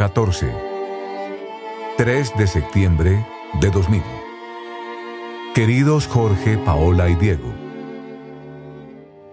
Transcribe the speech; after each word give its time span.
14. 0.00 0.50
3 1.98 2.38
de 2.38 2.46
septiembre 2.46 3.26
de 3.60 3.70
2000. 3.70 4.02
Queridos 5.54 6.06
Jorge, 6.06 6.56
Paola 6.56 7.10
y 7.10 7.16
Diego. 7.16 7.54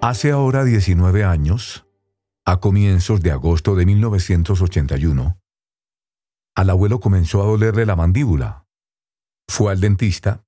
Hace 0.02 0.32
ahora 0.32 0.66
19 0.66 1.24
años, 1.24 1.88
a 2.46 2.60
comienzos 2.60 3.22
de 3.22 3.32
agosto 3.32 3.76
de 3.76 3.86
1981, 3.86 5.40
al 6.54 6.70
abuelo 6.70 7.00
comenzó 7.00 7.42
a 7.42 7.46
dolerle 7.46 7.86
la 7.86 7.96
mandíbula. 7.96 8.66
Fue 9.48 9.72
al 9.72 9.80
dentista, 9.80 10.44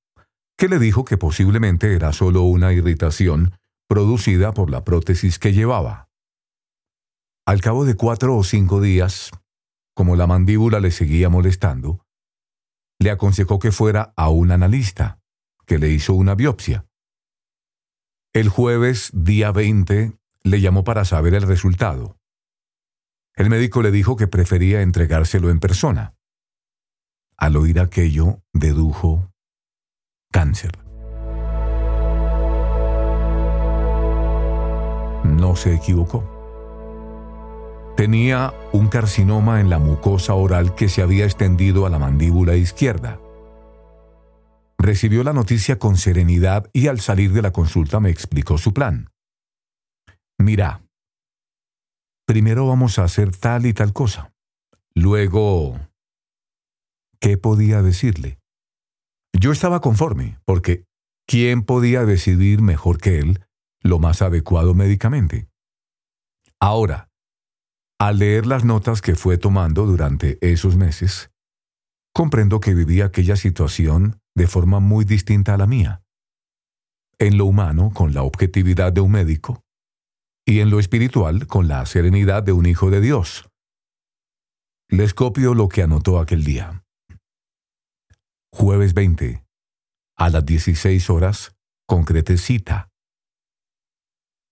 que 0.58 0.68
le 0.68 0.80
dijo 0.80 1.06
que 1.06 1.18
posiblemente 1.18 1.96
era 1.96 2.12
solo 2.12 2.42
una 2.42 2.74
irritación 2.74 3.54
producida 3.88 4.54
por 4.54 4.70
la 4.70 4.84
prótesis 4.84 5.40
que 5.40 5.54
llevaba. 5.54 6.10
Al 7.48 7.62
cabo 7.62 7.86
de 7.86 7.96
cuatro 7.96 8.36
o 8.36 8.44
cinco 8.44 8.82
días, 8.82 9.32
como 10.00 10.16
la 10.16 10.28
mandíbula 10.28 10.80
le 10.80 10.92
seguía 10.92 11.28
molestando, 11.28 12.06
le 13.00 13.12
aconsejó 13.12 13.60
que 13.60 13.74
fuera 13.74 14.14
a 14.16 14.30
un 14.30 14.50
analista, 14.50 15.20
que 15.66 15.78
le 15.78 15.90
hizo 15.90 16.14
una 16.14 16.36
biopsia. 16.36 16.88
El 18.32 18.48
jueves, 18.48 19.12
día 19.14 19.52
20, 19.52 20.18
le 20.44 20.62
llamó 20.62 20.86
para 20.86 21.04
saber 21.04 21.34
el 21.34 21.42
resultado. 21.42 22.18
El 23.36 23.50
médico 23.50 23.82
le 23.82 23.92
dijo 23.92 24.16
que 24.16 24.28
prefería 24.28 24.84
entregárselo 24.84 25.50
en 25.50 25.60
persona. 25.60 26.16
Al 27.36 27.58
oír 27.58 27.82
aquello, 27.82 28.42
dedujo 28.54 29.34
cáncer. 30.32 30.80
No 35.26 35.58
se 35.58 35.76
equivocó. 35.76 36.39
Tenía 38.00 38.54
un 38.72 38.88
carcinoma 38.88 39.60
en 39.60 39.70
la 39.70 39.78
mucosa 39.78 40.34
oral 40.34 40.74
que 40.74 40.88
se 40.88 41.02
había 41.02 41.26
extendido 41.26 41.86
a 41.86 41.90
la 41.90 42.00
mandíbula 42.00 42.56
izquierda. 42.56 43.20
Recibió 44.78 45.22
la 45.26 45.34
noticia 45.34 45.80
con 45.80 45.98
serenidad 45.98 46.70
y 46.72 46.88
al 46.88 47.02
salir 47.02 47.34
de 47.34 47.42
la 47.42 47.52
consulta 47.52 48.00
me 48.00 48.10
explicó 48.10 48.58
su 48.58 48.74
plan. 48.74 49.10
Mira, 50.38 50.82
primero 52.26 52.66
vamos 52.68 53.00
a 53.00 53.04
hacer 53.04 53.36
tal 53.36 53.66
y 53.66 53.74
tal 53.74 53.92
cosa. 53.92 54.32
Luego... 54.96 55.78
¿Qué 57.20 57.38
podía 57.38 57.82
decirle? 57.82 58.40
Yo 59.38 59.52
estaba 59.52 59.82
conforme, 59.82 60.40
porque 60.46 60.86
¿quién 61.28 61.64
podía 61.64 62.06
decidir 62.06 62.62
mejor 62.62 62.98
que 63.00 63.20
él 63.20 63.46
lo 63.82 64.00
más 64.00 64.22
adecuado 64.22 64.74
médicamente? 64.74 65.50
Ahora, 66.62 67.09
al 68.00 68.20
leer 68.20 68.46
las 68.46 68.64
notas 68.64 69.02
que 69.02 69.16
fue 69.16 69.38
tomando 69.38 69.86
durante 69.86 70.38
esos 70.42 70.78
meses, 70.78 71.32
comprendo 72.14 72.62
que 72.62 72.74
vivía 72.74 73.06
aquella 73.06 73.36
situación 73.36 74.22
de 74.36 74.48
forma 74.48 74.80
muy 74.80 75.04
distinta 75.04 75.54
a 75.54 75.58
la 75.58 75.68
mía. 75.68 76.02
En 77.20 77.38
lo 77.38 77.46
humano, 77.46 77.92
con 77.94 78.14
la 78.14 78.24
objetividad 78.24 78.94
de 78.94 79.02
un 79.02 79.12
médico, 79.12 79.66
y 80.48 80.62
en 80.62 80.70
lo 80.70 80.80
espiritual 80.80 81.46
con 81.46 81.68
la 81.68 81.86
serenidad 81.86 82.42
de 82.42 82.54
un 82.54 82.66
hijo 82.66 82.90
de 82.90 83.02
Dios. 83.02 83.50
Les 84.88 85.14
copio 85.14 85.54
lo 85.54 85.68
que 85.68 85.84
anotó 85.84 86.20
aquel 86.20 86.46
día. 86.46 86.86
Jueves 88.52 88.94
20. 88.94 89.44
A 90.18 90.30
las 90.30 90.46
16 90.46 91.10
horas, 91.10 91.54
concrete 91.86 92.38
cita. 92.38 92.90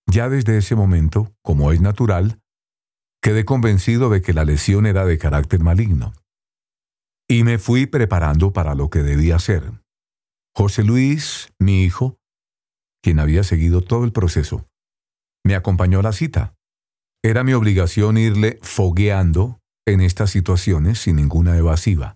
Ya 0.05 0.29
desde 0.29 0.57
ese 0.57 0.75
momento, 0.75 1.33
como 1.41 1.71
es 1.71 1.81
natural, 1.81 2.39
quedé 3.27 3.43
convencido 3.43 4.09
de 4.09 4.21
que 4.21 4.31
la 4.31 4.45
lesión 4.45 4.85
era 4.85 5.03
de 5.03 5.17
carácter 5.17 5.59
maligno. 5.59 6.13
Y 7.27 7.43
me 7.43 7.57
fui 7.57 7.85
preparando 7.85 8.53
para 8.53 8.73
lo 8.73 8.89
que 8.89 9.03
debía 9.03 9.35
hacer. 9.35 9.69
José 10.55 10.85
Luis, 10.85 11.49
mi 11.59 11.83
hijo, 11.83 12.15
quien 13.03 13.19
había 13.19 13.43
seguido 13.43 13.81
todo 13.81 14.05
el 14.05 14.13
proceso, 14.13 14.65
me 15.43 15.55
acompañó 15.55 15.99
a 15.99 16.03
la 16.03 16.13
cita. 16.13 16.55
Era 17.21 17.43
mi 17.43 17.51
obligación 17.51 18.17
irle 18.17 18.59
fogueando 18.61 19.59
en 19.85 19.99
estas 19.99 20.31
situaciones 20.31 20.99
sin 20.99 21.17
ninguna 21.17 21.57
evasiva. 21.57 22.15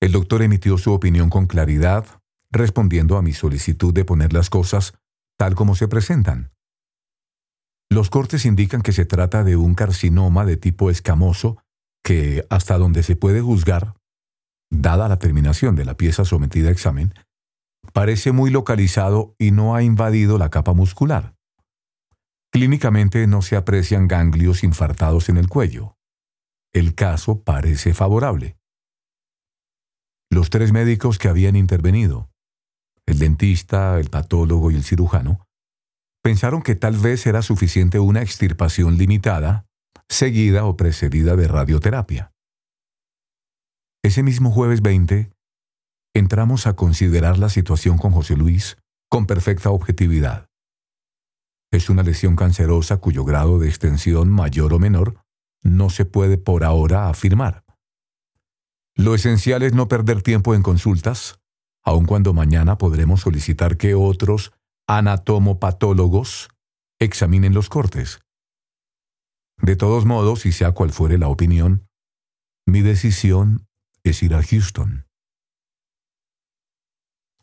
El 0.00 0.10
doctor 0.10 0.42
emitió 0.42 0.76
su 0.76 0.92
opinión 0.92 1.30
con 1.30 1.46
claridad, 1.46 2.20
respondiendo 2.50 3.16
a 3.16 3.22
mi 3.22 3.32
solicitud 3.32 3.94
de 3.94 4.04
poner 4.04 4.32
las 4.32 4.50
cosas 4.50 4.94
tal 5.38 5.54
como 5.54 5.76
se 5.76 5.86
presentan. 5.86 6.50
Los 7.92 8.08
cortes 8.08 8.46
indican 8.46 8.80
que 8.80 8.92
se 8.92 9.04
trata 9.04 9.44
de 9.44 9.54
un 9.56 9.74
carcinoma 9.74 10.46
de 10.46 10.56
tipo 10.56 10.88
escamoso 10.88 11.58
que, 12.02 12.46
hasta 12.48 12.78
donde 12.78 13.02
se 13.02 13.16
puede 13.16 13.42
juzgar, 13.42 13.96
dada 14.70 15.08
la 15.08 15.18
terminación 15.18 15.76
de 15.76 15.84
la 15.84 15.98
pieza 15.98 16.24
sometida 16.24 16.70
a 16.70 16.72
examen, 16.72 17.12
parece 17.92 18.32
muy 18.32 18.50
localizado 18.50 19.34
y 19.38 19.50
no 19.50 19.74
ha 19.74 19.82
invadido 19.82 20.38
la 20.38 20.48
capa 20.48 20.72
muscular. 20.72 21.34
Clínicamente 22.50 23.26
no 23.26 23.42
se 23.42 23.56
aprecian 23.56 24.08
ganglios 24.08 24.64
infartados 24.64 25.28
en 25.28 25.36
el 25.36 25.50
cuello. 25.50 25.98
El 26.72 26.94
caso 26.94 27.42
parece 27.42 27.92
favorable. 27.92 28.56
Los 30.30 30.48
tres 30.48 30.72
médicos 30.72 31.18
que 31.18 31.28
habían 31.28 31.56
intervenido, 31.56 32.30
el 33.04 33.18
dentista, 33.18 34.00
el 34.00 34.08
patólogo 34.08 34.70
y 34.70 34.76
el 34.76 34.82
cirujano, 34.82 35.46
pensaron 36.22 36.62
que 36.62 36.74
tal 36.74 36.96
vez 36.96 37.26
era 37.26 37.42
suficiente 37.42 37.98
una 37.98 38.22
extirpación 38.22 38.96
limitada, 38.96 39.66
seguida 40.08 40.64
o 40.64 40.76
precedida 40.76 41.36
de 41.36 41.48
radioterapia. 41.48 42.32
Ese 44.04 44.22
mismo 44.22 44.50
jueves 44.50 44.82
20, 44.82 45.32
entramos 46.14 46.66
a 46.66 46.74
considerar 46.74 47.38
la 47.38 47.48
situación 47.48 47.98
con 47.98 48.12
José 48.12 48.36
Luis 48.36 48.76
con 49.08 49.26
perfecta 49.26 49.70
objetividad. 49.70 50.46
Es 51.70 51.88
una 51.90 52.02
lesión 52.02 52.36
cancerosa 52.36 52.98
cuyo 52.98 53.24
grado 53.24 53.58
de 53.58 53.68
extensión 53.68 54.30
mayor 54.30 54.74
o 54.74 54.78
menor 54.78 55.22
no 55.62 55.90
se 55.90 56.04
puede 56.04 56.38
por 56.38 56.64
ahora 56.64 57.08
afirmar. 57.08 57.64
Lo 58.94 59.14
esencial 59.14 59.62
es 59.62 59.72
no 59.72 59.88
perder 59.88 60.22
tiempo 60.22 60.54
en 60.54 60.62
consultas, 60.62 61.40
aun 61.82 62.04
cuando 62.04 62.34
mañana 62.34 62.76
podremos 62.76 63.22
solicitar 63.22 63.76
que 63.76 63.94
otros 63.94 64.52
anatomopatólogos 64.88 66.48
examinen 67.00 67.54
los 67.54 67.68
cortes. 67.68 68.20
De 69.58 69.76
todos 69.76 70.04
modos, 70.04 70.46
y 70.46 70.52
sea 70.52 70.72
cual 70.72 70.92
fuere 70.92 71.18
la 71.18 71.28
opinión, 71.28 71.86
mi 72.66 72.80
decisión 72.80 73.66
es 74.04 74.22
ir 74.22 74.34
a 74.34 74.42
Houston. 74.42 75.06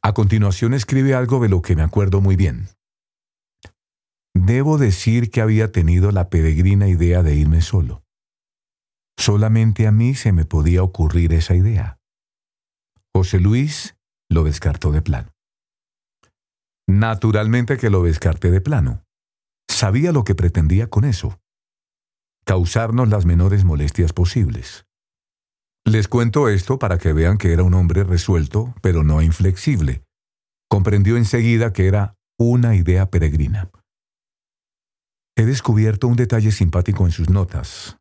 A 0.02 0.14
continuación 0.14 0.74
escribe 0.74 1.14
algo 1.14 1.40
de 1.40 1.50
lo 1.50 1.62
que 1.62 1.76
me 1.76 1.84
acuerdo 1.84 2.22
muy 2.22 2.36
bien. 2.36 2.70
Debo 4.34 4.78
decir 4.78 5.32
que 5.32 5.42
había 5.42 5.72
tenido 5.72 6.12
la 6.12 6.30
peregrina 6.30 6.88
idea 6.88 7.24
de 7.24 7.36
irme 7.36 7.62
solo. 7.62 8.04
Solamente 9.18 9.88
a 9.88 9.92
mí 9.92 10.16
se 10.16 10.32
me 10.32 10.46
podía 10.46 10.84
ocurrir 10.84 11.34
esa 11.34 11.56
idea. 11.56 12.00
José 13.14 13.40
Luis 13.40 13.98
lo 14.30 14.44
descartó 14.44 14.92
de 14.92 15.02
plano. 15.02 15.32
Naturalmente 16.90 17.78
que 17.78 17.92
lo 17.92 18.02
descarté 18.02 18.50
de 18.50 18.62
plano. 18.62 19.04
Sabía 19.70 20.12
lo 20.12 20.24
que 20.24 20.34
pretendía 20.34 20.88
con 20.88 21.06
eso. 21.06 21.40
Causarnos 22.46 23.10
las 23.10 23.28
menores 23.28 23.64
molestias 23.64 24.12
posibles. 24.12 24.88
Les 25.86 26.08
cuento 26.08 26.50
esto 26.50 26.80
para 26.80 26.98
que 26.98 27.14
vean 27.14 27.38
que 27.38 27.54
era 27.54 27.62
un 27.62 27.76
hombre 27.76 28.04
resuelto, 28.04 28.74
pero 28.82 29.04
no 29.04 29.22
inflexible. 29.22 30.02
Comprendió 30.68 31.16
enseguida 31.16 31.74
que 31.74 31.88
era 31.88 32.16
una 32.40 32.76
idea 32.76 33.12
peregrina. 33.12 33.70
He 35.38 35.46
descubierto 35.46 36.08
un 36.08 36.16
detalle 36.16 36.52
simpático 36.52 37.06
en 37.06 37.12
sus 37.12 37.30
notas. 37.30 37.98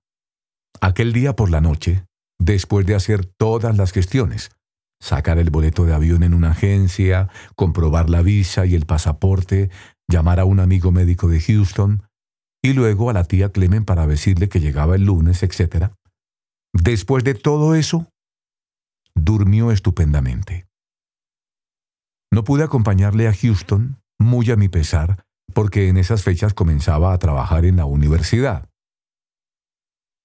Aquel 0.81 1.13
día 1.13 1.37
por 1.37 1.51
la 1.51 1.61
noche, 1.61 2.07
después 2.39 2.87
de 2.87 2.95
hacer 2.95 3.27
todas 3.27 3.77
las 3.77 3.93
gestiones, 3.93 4.51
sacar 5.01 5.39
el 5.39 5.51
boleto 5.51 5.85
de 5.85 5.95
avión 5.95 6.23
en 6.23 6.35
una 6.35 6.51
agencia, 6.53 7.29
comprobar 7.55 8.11
la 8.11 8.23
visa 8.23 8.67
y 8.67 8.75
el 8.75 8.87
pasaporte, 8.87 9.71
llamar 10.09 10.41
a 10.41 10.45
un 10.45 10.61
amigo 10.61 10.91
médico 10.91 11.29
de 11.29 11.41
Houston, 11.41 12.03
y 12.63 12.73
luego 12.73 13.11
a 13.11 13.13
la 13.13 13.25
tía 13.25 13.53
Clemen 13.53 13.85
para 13.85 14.07
decirle 14.07 14.49
que 14.49 14.61
llegaba 14.61 14.97
el 14.97 15.05
lunes, 15.05 15.43
etc. 15.43 15.93
Después 16.73 17.25
de 17.25 17.35
todo 17.35 17.75
eso, 17.75 18.09
durmió 19.15 19.71
estupendamente. 19.71 20.67
No 22.33 22.45
pude 22.45 22.65
acompañarle 22.65 23.29
a 23.29 23.35
Houston, 23.35 24.01
muy 24.19 24.51
a 24.51 24.57
mi 24.57 24.69
pesar, 24.69 25.25
porque 25.55 25.89
en 25.89 25.97
esas 25.97 26.23
fechas 26.23 26.53
comenzaba 26.53 27.13
a 27.13 27.19
trabajar 27.19 27.65
en 27.65 27.77
la 27.77 27.85
universidad. 27.85 28.69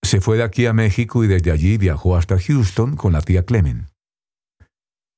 Se 0.04 0.20
fue 0.20 0.38
de 0.38 0.44
aquí 0.44 0.66
a 0.66 0.74
México 0.74 1.24
y 1.24 1.28
desde 1.28 1.52
allí 1.52 1.78
viajó 1.78 2.18
hasta 2.18 2.38
Houston 2.38 2.98
con 2.98 3.14
la 3.14 3.22
tía 3.22 3.46
Clemen. 3.46 3.93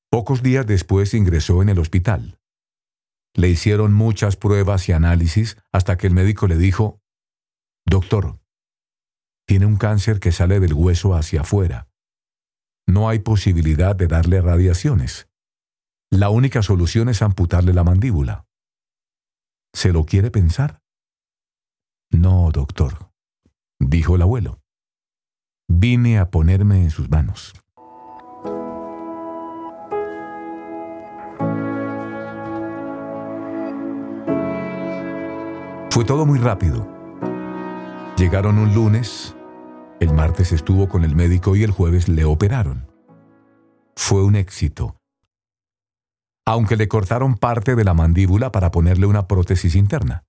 Pocos 0.09 0.43
días 0.43 0.65
después 0.65 1.13
ingresó 1.13 1.61
en 1.61 1.69
el 1.69 1.79
hospital. 1.79 2.39
Le 3.35 3.49
hicieron 3.49 3.93
muchas 3.93 4.37
pruebas 4.37 4.87
y 4.87 4.93
análisis 4.93 5.57
hasta 5.71 5.97
que 5.97 6.07
el 6.07 6.13
médico 6.13 6.47
le 6.47 6.57
dijo, 6.57 7.01
Doctor, 7.85 8.39
Tiene 9.47 9.67
un 9.67 9.77
cáncer 9.77 10.19
que 10.19 10.31
sale 10.31 10.59
del 10.59 10.73
hueso 10.73 11.13
hacia 11.13 11.41
afuera. 11.41 11.87
No 12.87 13.09
hay 13.09 13.19
posibilidad 13.19 13.95
de 13.95 14.07
darle 14.07 14.41
radiaciones. 14.41 15.27
La 16.11 16.29
única 16.29 16.63
solución 16.63 17.09
es 17.09 17.21
amputarle 17.21 17.73
la 17.73 17.83
mandíbula. 17.83 18.47
¿Se 19.73 19.91
lo 19.91 20.05
quiere 20.05 20.31
pensar? 20.31 20.81
No, 22.11 22.49
doctor, 22.51 23.11
dijo 23.79 24.15
el 24.15 24.21
abuelo. 24.21 24.61
Vine 25.67 26.19
a 26.19 26.29
ponerme 26.29 26.81
en 26.81 26.91
sus 26.91 27.09
manos. 27.09 27.53
Fue 35.95 36.03
todo 36.03 36.25
muy 36.25 36.39
rápido. 36.39 36.85
Llegaron 38.17 38.57
un 38.57 38.73
lunes, 38.73 39.33
el 40.01 40.13
martes 40.13 40.51
estuvo 40.51 40.89
con 40.89 41.05
el 41.05 41.15
médico 41.15 41.55
y 41.55 41.63
el 41.63 41.71
jueves 41.71 42.09
le 42.09 42.25
operaron. 42.25 42.91
Fue 43.95 44.21
un 44.21 44.35
éxito. 44.35 44.97
Aunque 46.45 46.75
le 46.75 46.89
cortaron 46.89 47.35
parte 47.35 47.75
de 47.75 47.85
la 47.85 47.93
mandíbula 47.93 48.51
para 48.51 48.71
ponerle 48.71 49.05
una 49.05 49.29
prótesis 49.29 49.73
interna. 49.77 50.25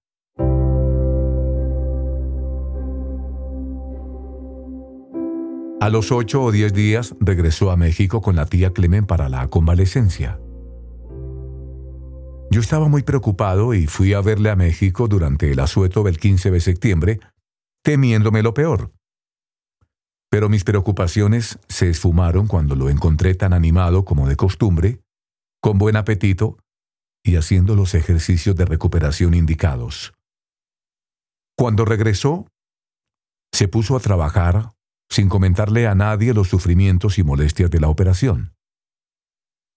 A 5.81 5.89
los 5.91 6.13
ocho 6.13 6.45
o 6.45 6.53
diez 6.53 6.75
días 6.75 7.17
regresó 7.19 7.73
a 7.73 7.77
México 7.77 8.21
con 8.21 8.37
la 8.37 8.47
tía 8.47 8.73
Clemen 8.73 9.05
para 9.05 9.29
la 9.29 9.49
convalecencia. 9.49 10.39
Yo 12.57 12.63
estaba 12.63 12.89
muy 12.89 13.03
preocupado 13.03 13.75
y 13.75 13.87
fui 13.87 14.15
a 14.15 14.23
verle 14.23 14.49
a 14.49 14.57
México 14.57 15.09
durante 15.09 15.53
el 15.53 15.61
asueto 15.61 16.03
del 16.05 16.19
15 16.19 16.51
de 16.51 16.61
septiembre, 16.61 17.21
temiéndome 17.85 18.43
lo 18.43 18.55
peor. 18.55 18.95
Pero 20.31 20.49
mis 20.49 20.65
preocupaciones 20.65 21.59
se 21.69 21.91
esfumaron 21.91 22.47
cuando 22.47 22.75
lo 22.75 22.89
encontré 22.89 23.35
tan 23.35 23.53
animado 23.53 24.07
como 24.07 24.27
de 24.27 24.37
costumbre, 24.37 25.03
con 25.61 25.77
buen 25.77 25.97
apetito 25.97 26.57
y 27.23 27.37
haciendo 27.37 27.75
los 27.75 27.95
ejercicios 27.95 28.57
de 28.57 28.65
recuperación 28.65 29.35
indicados. 29.35 30.15
Cuando 31.59 31.85
regresó, 31.85 32.47
se 33.53 33.69
puso 33.69 33.97
a 33.97 34.01
trabajar 34.01 34.73
sin 35.11 35.29
comentarle 35.29 35.87
a 35.87 35.95
nadie 35.95 36.33
los 36.33 36.49
sufrimientos 36.49 37.19
y 37.19 37.23
molestias 37.23 37.71
de 37.71 37.81
la 37.81 37.89
operación. 37.89 38.55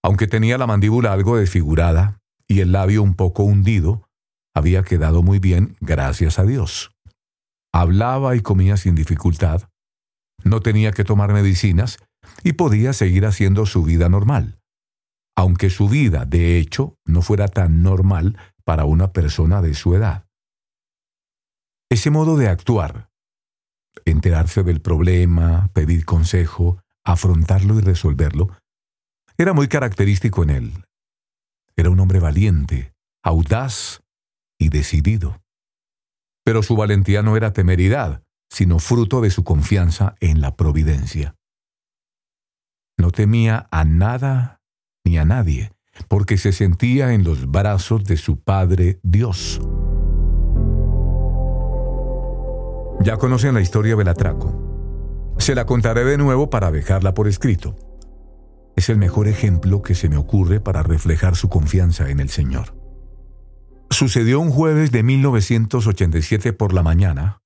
Aunque 0.02 0.26
tenía 0.26 0.56
la 0.56 0.66
mandíbula 0.66 1.12
algo 1.12 1.36
desfigurada, 1.36 2.19
y 2.50 2.62
el 2.62 2.72
labio 2.72 3.04
un 3.04 3.14
poco 3.14 3.44
hundido, 3.44 4.08
había 4.52 4.82
quedado 4.82 5.22
muy 5.22 5.38
bien, 5.38 5.76
gracias 5.78 6.40
a 6.40 6.42
Dios. 6.42 6.90
Hablaba 7.72 8.34
y 8.34 8.40
comía 8.40 8.76
sin 8.76 8.96
dificultad, 8.96 9.68
no 10.42 10.58
tenía 10.58 10.90
que 10.90 11.04
tomar 11.04 11.32
medicinas 11.32 11.98
y 12.42 12.54
podía 12.54 12.92
seguir 12.92 13.24
haciendo 13.24 13.66
su 13.66 13.84
vida 13.84 14.08
normal, 14.08 14.58
aunque 15.36 15.70
su 15.70 15.88
vida, 15.88 16.24
de 16.24 16.58
hecho, 16.58 16.96
no 17.06 17.22
fuera 17.22 17.46
tan 17.46 17.84
normal 17.84 18.36
para 18.64 18.84
una 18.84 19.12
persona 19.12 19.62
de 19.62 19.74
su 19.74 19.94
edad. 19.94 20.26
Ese 21.88 22.10
modo 22.10 22.36
de 22.36 22.48
actuar, 22.48 23.10
enterarse 24.04 24.64
del 24.64 24.80
problema, 24.80 25.70
pedir 25.72 26.04
consejo, 26.04 26.82
afrontarlo 27.04 27.78
y 27.78 27.82
resolverlo, 27.82 28.48
era 29.38 29.52
muy 29.52 29.68
característico 29.68 30.42
en 30.42 30.50
él, 30.50 30.84
era 31.76 31.90
un 31.90 32.00
hombre 32.00 32.20
valiente, 32.20 32.94
audaz 33.22 34.02
y 34.58 34.68
decidido. 34.68 35.42
Pero 36.44 36.62
su 36.62 36.76
valentía 36.76 37.22
no 37.22 37.36
era 37.36 37.52
temeridad, 37.52 38.22
sino 38.50 38.78
fruto 38.78 39.20
de 39.20 39.30
su 39.30 39.44
confianza 39.44 40.14
en 40.20 40.40
la 40.40 40.56
providencia. 40.56 41.36
No 42.98 43.10
temía 43.10 43.68
a 43.70 43.84
nada 43.84 44.60
ni 45.04 45.18
a 45.18 45.24
nadie, 45.24 45.72
porque 46.08 46.36
se 46.38 46.52
sentía 46.52 47.14
en 47.14 47.24
los 47.24 47.50
brazos 47.50 48.04
de 48.04 48.16
su 48.16 48.40
Padre 48.40 49.00
Dios. 49.02 49.60
Ya 53.02 53.16
conocen 53.16 53.54
la 53.54 53.62
historia 53.62 53.96
del 53.96 54.08
atraco. 54.08 55.34
Se 55.38 55.54
la 55.54 55.64
contaré 55.64 56.04
de 56.04 56.18
nuevo 56.18 56.50
para 56.50 56.70
dejarla 56.70 57.14
por 57.14 57.28
escrito 57.28 57.74
es 58.80 58.88
el 58.88 58.96
mejor 58.96 59.28
ejemplo 59.28 59.82
que 59.82 59.94
se 59.94 60.08
me 60.08 60.16
ocurre 60.16 60.58
para 60.58 60.82
reflejar 60.82 61.36
su 61.36 61.50
confianza 61.50 62.08
en 62.08 62.18
el 62.18 62.30
Señor. 62.30 62.74
Sucedió 63.90 64.40
un 64.40 64.50
jueves 64.50 64.90
de 64.90 65.02
1987 65.02 66.54
por 66.54 66.72
la 66.72 66.82
mañana, 66.82 67.42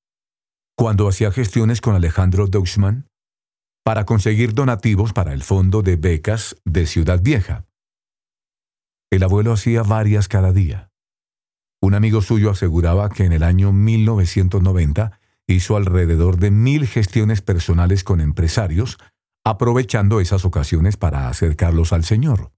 cuando 0.76 1.08
hacía 1.08 1.32
gestiones 1.32 1.81
con 1.81 1.96
Alejandro 1.96 2.46
Deutschmann 2.46 3.08
para 3.84 4.06
conseguir 4.06 4.54
donativos 4.54 5.12
para 5.12 5.32
el 5.32 5.42
fondo 5.42 5.82
de 5.82 5.96
becas 5.96 6.56
de 6.64 6.86
Ciudad 6.86 7.20
Vieja. 7.20 7.66
El 9.10 9.25
abuelo 9.25 9.52
hacía 9.52 9.82
varias 9.82 10.28
cada 10.28 10.52
día. 10.52 10.90
Un 11.82 11.94
amigo 11.94 12.22
suyo 12.22 12.50
aseguraba 12.50 13.08
que 13.08 13.25
en 13.25 13.32
el 13.32 13.42
año 13.42 13.72
1990 13.72 15.19
hizo 15.48 15.76
alrededor 15.76 16.38
de 16.38 16.52
mil 16.52 16.86
gestiones 16.86 17.42
personales 17.42 18.04
con 18.04 18.20
empresarios 18.20 18.98
aprovechando 19.44 20.20
esas 20.20 20.46
ocasiones 20.46 20.96
para 20.96 21.29
acercarlos 21.29 21.93
al 21.93 22.02
Señor. 22.02 22.50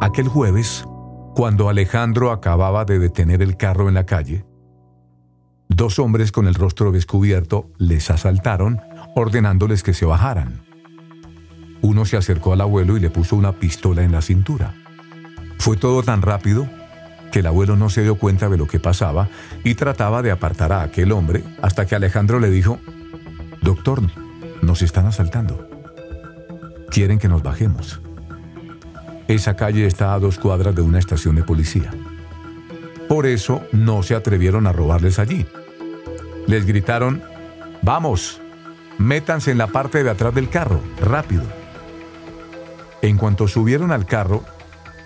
Aquel 0.00 0.28
jueves, 0.28 0.84
cuando 1.34 1.68
Alejandro 1.68 2.30
acababa 2.30 2.84
de 2.84 3.00
detener 3.00 3.42
el 3.42 3.56
carro 3.56 3.88
en 3.88 3.94
la 3.94 4.06
calle, 4.06 4.46
dos 5.68 5.98
hombres 5.98 6.30
con 6.30 6.46
el 6.46 6.54
rostro 6.54 6.92
descubierto 6.92 7.68
les 7.78 8.10
asaltaron, 8.10 8.80
ordenándoles 9.16 9.82
que 9.82 9.92
se 9.92 10.06
bajaran. 10.06 10.62
Uno 11.82 12.04
se 12.04 12.16
acercó 12.16 12.52
al 12.52 12.60
abuelo 12.60 12.96
y 12.96 13.00
le 13.00 13.10
puso 13.10 13.34
una 13.34 13.52
pistola 13.52 14.04
en 14.04 14.12
la 14.12 14.22
cintura. 14.22 14.74
Fue 15.58 15.76
todo 15.76 16.04
tan 16.04 16.22
rápido 16.22 16.68
que 17.32 17.40
el 17.40 17.46
abuelo 17.46 17.74
no 17.74 17.90
se 17.90 18.02
dio 18.02 18.14
cuenta 18.14 18.48
de 18.48 18.56
lo 18.56 18.68
que 18.68 18.78
pasaba 18.78 19.28
y 19.64 19.74
trataba 19.74 20.22
de 20.22 20.30
apartar 20.30 20.72
a 20.72 20.82
aquel 20.82 21.10
hombre 21.10 21.42
hasta 21.60 21.86
que 21.86 21.96
Alejandro 21.96 22.38
le 22.38 22.50
dijo, 22.50 22.78
Doctor, 23.62 24.02
nos 24.62 24.82
están 24.82 25.06
asaltando. 25.06 25.68
Quieren 26.90 27.18
que 27.18 27.28
nos 27.28 27.42
bajemos. 27.42 28.00
Esa 29.26 29.56
calle 29.56 29.86
está 29.86 30.14
a 30.14 30.18
dos 30.18 30.38
cuadras 30.38 30.74
de 30.74 30.82
una 30.82 30.98
estación 30.98 31.36
de 31.36 31.42
policía. 31.42 31.90
Por 33.08 33.26
eso 33.26 33.62
no 33.72 34.02
se 34.02 34.14
atrevieron 34.14 34.66
a 34.66 34.72
robarles 34.72 35.18
allí. 35.18 35.46
Les 36.46 36.66
gritaron, 36.66 37.22
vamos, 37.82 38.40
métanse 38.96 39.50
en 39.50 39.58
la 39.58 39.66
parte 39.66 40.02
de 40.02 40.10
atrás 40.10 40.34
del 40.34 40.48
carro, 40.48 40.80
rápido. 41.00 41.44
En 43.02 43.16
cuanto 43.16 43.48
subieron 43.48 43.92
al 43.92 44.06
carro, 44.06 44.44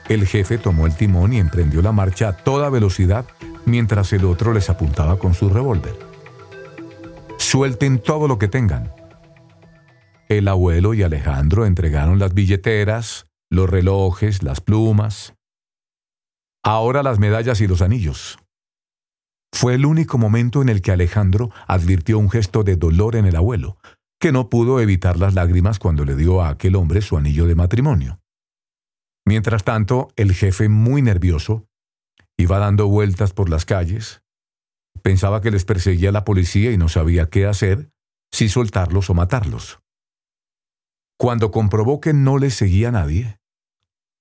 el 0.09 0.26
jefe 0.26 0.59
tomó 0.59 0.87
el 0.87 0.97
timón 0.97 1.32
y 1.32 1.38
emprendió 1.38 1.82
la 1.82 1.92
marcha 1.92 2.28
a 2.28 2.37
toda 2.37 2.71
velocidad 2.71 3.25
mientras 3.64 4.12
el 4.12 4.25
otro 4.25 4.52
les 4.52 4.71
apuntaba 4.71 5.18
con 5.18 5.35
su 5.35 5.49
revólver. 5.49 6.12
Suelten 7.52 7.99
todo 7.99 8.28
lo 8.28 8.38
que 8.38 8.49
tengan. 8.49 8.94
El 10.30 10.49
abuelo 10.49 10.94
y 10.94 11.02
Alejandro 11.02 11.66
entregaron 11.66 12.18
las 12.18 12.32
billeteras, 12.32 13.26
los 13.50 13.68
relojes, 13.68 14.42
las 14.42 14.62
plumas. 14.62 15.35
Ahora 16.64 17.02
las 17.02 17.18
medallas 17.18 17.61
y 17.61 17.66
los 17.66 17.82
anillos. 17.82 18.38
Fue 19.52 19.75
el 19.75 19.85
único 19.85 20.16
momento 20.16 20.62
en 20.62 20.71
el 20.71 20.80
que 20.80 20.92
Alejandro 20.92 21.50
advirtió 21.66 22.18
un 22.18 22.30
gesto 22.30 22.64
de 22.64 22.76
dolor 22.76 23.16
en 23.16 23.26
el 23.26 23.37
abuelo, 23.37 23.76
que 24.18 24.32
no 24.32 24.49
pudo 24.49 24.80
evitar 24.80 25.18
las 25.18 25.35
lágrimas 25.35 25.78
cuando 25.78 26.06
le 26.06 26.16
dio 26.16 26.40
a 26.40 26.49
aquel 26.49 26.75
hombre 26.75 27.02
su 27.02 27.18
anillo 27.18 27.47
de 27.47 27.54
matrimonio. 27.54 28.23
Mientras 29.26 29.62
tanto, 29.62 30.09
el 30.16 30.32
jefe, 30.32 30.71
muy 30.71 31.02
nervioso, 31.02 31.66
iba 32.38 32.59
dando 32.59 32.88
vueltas 32.88 33.35
por 33.35 33.50
las 33.50 33.66
calles, 33.66 34.21
Pensaba 35.00 35.40
que 35.40 35.50
les 35.50 35.64
perseguía 35.64 36.12
la 36.12 36.25
policía 36.25 36.72
y 36.72 36.76
no 36.76 36.88
sabía 36.88 37.30
qué 37.30 37.46
hacer, 37.46 37.90
si 38.30 38.49
soltarlos 38.49 39.11
o 39.11 39.14
matarlos. 39.14 39.80
Cuando 41.18 41.50
comprobó 41.50 42.00
que 42.00 42.12
no 42.12 42.38
les 42.38 42.54
seguía 42.54 42.90
nadie, 42.90 43.38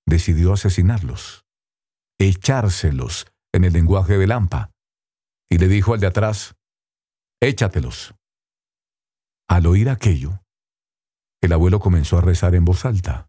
decidió 0.06 0.52
asesinarlos, 0.52 1.44
echárselos 2.18 3.26
en 3.52 3.64
el 3.64 3.72
lenguaje 3.72 4.18
de 4.18 4.26
Lampa, 4.26 4.70
y 5.50 5.58
le 5.58 5.68
dijo 5.68 5.94
al 5.94 6.00
de 6.00 6.06
atrás, 6.06 6.54
échatelos. 7.40 8.14
Al 9.48 9.66
oír 9.66 9.90
aquello, 9.90 10.42
el 11.42 11.52
abuelo 11.52 11.80
comenzó 11.80 12.18
a 12.18 12.22
rezar 12.22 12.54
en 12.54 12.64
voz 12.64 12.84
alta. 12.84 13.28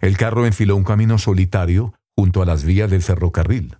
El 0.00 0.16
carro 0.16 0.46
enfiló 0.46 0.76
un 0.76 0.84
camino 0.84 1.16
solitario 1.16 1.94
junto 2.16 2.42
a 2.42 2.46
las 2.46 2.64
vías 2.64 2.90
del 2.90 3.02
ferrocarril. 3.02 3.78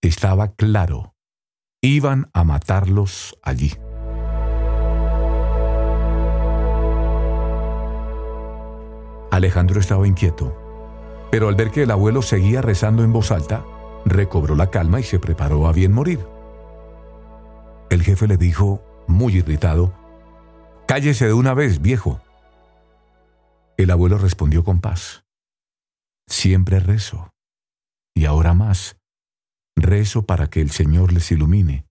Estaba 0.00 0.54
claro 0.54 1.14
Iban 1.80 2.28
a 2.32 2.42
matarlos 2.42 3.38
allí. 3.42 3.72
Alejandro 9.30 9.78
estaba 9.78 10.08
inquieto, 10.08 10.56
pero 11.30 11.48
al 11.48 11.54
ver 11.54 11.70
que 11.70 11.84
el 11.84 11.90
abuelo 11.92 12.22
seguía 12.22 12.62
rezando 12.62 13.04
en 13.04 13.12
voz 13.12 13.30
alta, 13.30 13.64
recobró 14.04 14.56
la 14.56 14.70
calma 14.70 14.98
y 14.98 15.04
se 15.04 15.20
preparó 15.20 15.68
a 15.68 15.72
bien 15.72 15.92
morir. 15.92 16.26
El 17.90 18.02
jefe 18.02 18.26
le 18.26 18.36
dijo, 18.36 18.82
muy 19.06 19.36
irritado, 19.36 19.94
Cállese 20.88 21.26
de 21.26 21.34
una 21.34 21.52
vez, 21.52 21.82
viejo. 21.82 22.20
El 23.76 23.90
abuelo 23.90 24.16
respondió 24.16 24.64
con 24.64 24.80
paz. 24.80 25.22
Siempre 26.26 26.80
rezo. 26.80 27.30
Y 28.14 28.24
ahora 28.24 28.54
más. 28.54 28.97
Rezo 29.82 30.26
para 30.26 30.48
que 30.48 30.60
el 30.60 30.70
Señor 30.70 31.12
les 31.12 31.30
ilumine, 31.32 31.86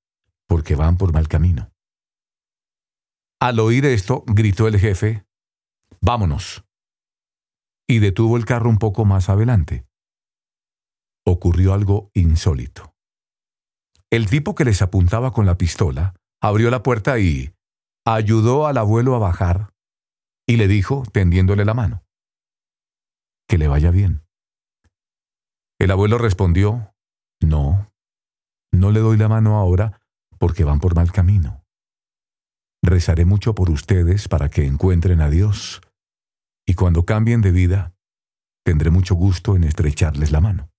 porque 0.48 0.75
van 0.75 0.98
por 0.98 1.13
mal 1.13 1.27
camino. 1.27 1.72
Al 3.39 3.60
oír 3.60 3.86
esto, 3.86 4.24
gritó 4.27 4.67
el 4.67 4.79
jefe, 4.79 5.27
Vámonos. 6.01 6.63
Y 7.88 8.00
detuvo 8.00 8.38
el 8.38 8.46
carro 8.46 8.70
un 8.70 8.77
poco 8.77 9.06
más 9.06 9.29
adelante. 9.29 9.86
Ocurrió 11.25 11.74
algo 11.74 12.12
insólito. 12.13 12.94
El 14.10 14.29
tipo 14.29 14.56
que 14.56 14.65
les 14.65 14.82
apuntaba 14.82 15.32
con 15.32 15.46
la 15.46 15.58
pistola 15.58 16.13
abrió 16.41 16.70
la 16.70 16.84
puerta 16.84 17.20
y 17.20 17.53
ayudó 18.06 18.67
al 18.67 18.77
abuelo 18.77 19.15
a 19.15 19.20
bajar 19.20 19.74
y 20.48 20.56
le 20.56 20.67
dijo, 20.67 21.03
tendiéndole 21.12 21.65
la 21.65 21.74
mano, 21.74 22.06
que 23.50 23.58
le 23.58 23.67
vaya 23.67 23.91
bien. 23.91 24.24
El 25.79 25.91
abuelo 25.91 26.17
respondió, 26.17 26.96
no, 27.41 27.91
no 28.72 28.91
le 28.91 29.00
doy 29.00 29.17
la 29.17 29.27
mano 29.27 29.58
ahora 29.58 30.00
porque 30.38 30.63
van 30.63 30.79
por 30.79 30.96
mal 30.96 31.12
camino. 31.12 31.63
Rezaré 32.84 33.25
mucho 33.25 33.56
por 33.56 33.70
ustedes 33.70 34.27
para 34.27 34.50
que 34.50 34.65
encuentren 34.65 35.22
a 35.22 35.29
Dios, 35.29 35.82
y 36.65 36.74
cuando 36.75 37.06
cambien 37.06 37.41
de 37.41 37.51
vida, 37.51 37.94
tendré 38.63 38.91
mucho 38.91 39.15
gusto 39.15 39.56
en 39.56 39.63
estrecharles 39.63 40.32
la 40.32 40.41
mano. 40.41 40.70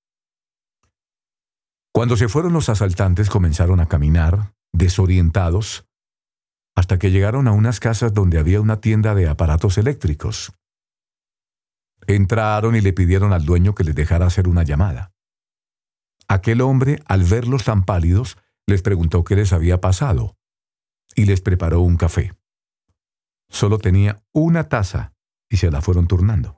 Cuando 1.93 2.17
se 2.17 2.29
fueron 2.29 2.53
los 2.53 2.69
asaltantes 2.69 3.29
comenzaron 3.29 3.81
a 3.81 3.87
caminar, 3.87 4.55
desorientados, 4.73 5.89
hasta 6.77 6.99
que 6.99 7.11
llegaron 7.11 7.49
a 7.49 7.53
unas 7.53 7.81
casas 7.81 8.15
donde 8.15 8.39
había 8.39 8.61
una 8.61 8.81
tienda 8.81 9.17
de 9.17 9.29
aparatos 9.29 9.79
eléctricos. 9.79 10.53
Entraron 12.07 12.77
y 12.77 12.81
le 12.81 12.93
pidieron 12.93 13.33
al 13.33 13.45
dueño 13.45 13.75
que 13.75 13.83
les 13.83 13.97
dejara 13.97 14.27
hacer 14.27 14.47
una 14.47 14.63
llamada. 14.63 15.11
Aquel 16.29 16.61
hombre, 16.61 17.03
al 17.07 17.25
verlos 17.25 17.65
tan 17.65 17.85
pálidos, 17.85 18.37
les 18.67 18.83
preguntó 18.83 19.25
qué 19.25 19.35
les 19.35 19.55
había 19.55 19.81
pasado 19.81 20.37
y 21.17 21.25
les 21.25 21.41
preparó 21.41 21.81
un 21.81 21.97
café. 21.97 22.35
Solo 23.49 23.79
tenía 23.79 24.23
una 24.33 24.69
taza 24.69 25.15
y 25.49 25.57
se 25.57 25.71
la 25.71 25.81
fueron 25.81 26.07
turnando. 26.07 26.55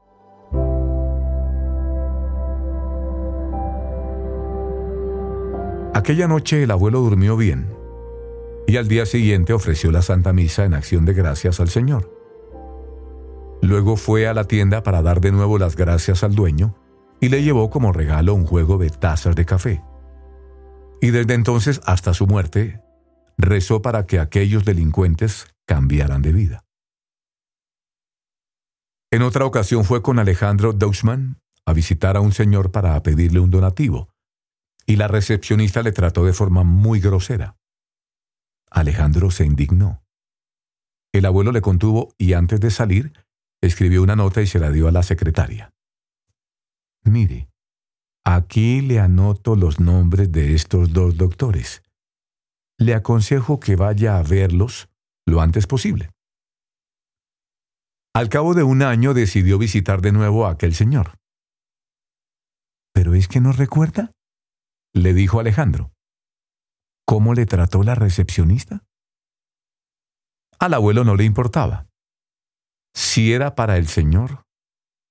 Aquella 5.94 6.26
noche 6.26 6.64
el 6.64 6.72
abuelo 6.72 7.00
durmió 7.00 7.36
bien 7.36 7.72
y 8.66 8.76
al 8.76 8.88
día 8.88 9.06
siguiente 9.06 9.52
ofreció 9.52 9.92
la 9.92 10.02
Santa 10.02 10.32
Misa 10.32 10.64
en 10.64 10.74
acción 10.74 11.04
de 11.04 11.14
gracias 11.14 11.60
al 11.60 11.68
Señor. 11.68 12.12
Luego 13.62 13.96
fue 13.96 14.26
a 14.26 14.34
la 14.34 14.44
tienda 14.44 14.82
para 14.82 15.02
dar 15.02 15.20
de 15.20 15.30
nuevo 15.30 15.58
las 15.58 15.76
gracias 15.76 16.24
al 16.24 16.34
dueño 16.34 16.74
y 17.20 17.28
le 17.28 17.42
llevó 17.42 17.70
como 17.70 17.92
regalo 17.92 18.34
un 18.34 18.46
juego 18.46 18.78
de 18.78 18.90
tazas 18.90 19.36
de 19.36 19.44
café. 19.44 19.82
Y 21.00 21.10
desde 21.10 21.34
entonces 21.34 21.80
hasta 21.84 22.14
su 22.14 22.26
muerte, 22.26 22.80
rezó 23.36 23.82
para 23.82 24.06
que 24.06 24.18
aquellos 24.18 24.64
delincuentes 24.64 25.46
cambiaran 25.66 26.22
de 26.22 26.32
vida. 26.32 26.64
En 29.10 29.22
otra 29.22 29.44
ocasión 29.44 29.84
fue 29.84 30.02
con 30.02 30.18
Alejandro 30.18 30.72
Deutschmann 30.72 31.40
a 31.66 31.72
visitar 31.72 32.16
a 32.16 32.20
un 32.20 32.32
señor 32.32 32.70
para 32.70 33.00
pedirle 33.02 33.40
un 33.40 33.50
donativo, 33.50 34.08
y 34.86 34.96
la 34.96 35.08
recepcionista 35.08 35.82
le 35.82 35.92
trató 35.92 36.24
de 36.24 36.32
forma 36.32 36.64
muy 36.64 37.00
grosera. 37.00 37.56
Alejandro 38.70 39.30
se 39.30 39.44
indignó. 39.44 40.02
El 41.12 41.26
abuelo 41.26 41.50
le 41.50 41.60
contuvo 41.60 42.14
y 42.18 42.34
antes 42.34 42.60
de 42.60 42.70
salir, 42.70 43.12
escribió 43.60 44.02
una 44.02 44.16
nota 44.16 44.42
y 44.42 44.46
se 44.46 44.60
la 44.60 44.70
dio 44.70 44.86
a 44.86 44.92
la 44.92 45.02
secretaria. 45.02 45.72
Mire, 47.04 47.48
aquí 48.24 48.80
le 48.80 49.00
anoto 49.00 49.56
los 49.56 49.80
nombres 49.80 50.30
de 50.30 50.54
estos 50.54 50.92
dos 50.92 51.16
doctores. 51.16 51.82
Le 52.78 52.94
aconsejo 52.94 53.60
que 53.60 53.76
vaya 53.76 54.18
a 54.18 54.22
verlos 54.22 54.88
lo 55.26 55.40
antes 55.40 55.66
posible. 55.66 56.10
Al 58.14 58.28
cabo 58.28 58.54
de 58.54 58.64
un 58.64 58.82
año 58.82 59.14
decidió 59.14 59.58
visitar 59.58 60.00
de 60.00 60.12
nuevo 60.12 60.46
a 60.46 60.50
aquel 60.50 60.74
señor. 60.74 61.18
¿Pero 62.92 63.14
es 63.14 63.28
que 63.28 63.40
no 63.40 63.52
recuerda? 63.52 64.12
le 64.92 65.14
dijo 65.14 65.38
Alejandro. 65.38 65.92
¿Cómo 67.06 67.34
le 67.34 67.46
trató 67.46 67.82
la 67.82 67.94
recepcionista? 67.94 68.84
Al 70.58 70.74
abuelo 70.74 71.04
no 71.04 71.14
le 71.14 71.24
importaba. 71.24 71.86
Si 72.94 73.32
era 73.32 73.54
para 73.54 73.76
el 73.76 73.86
señor, 73.86 74.42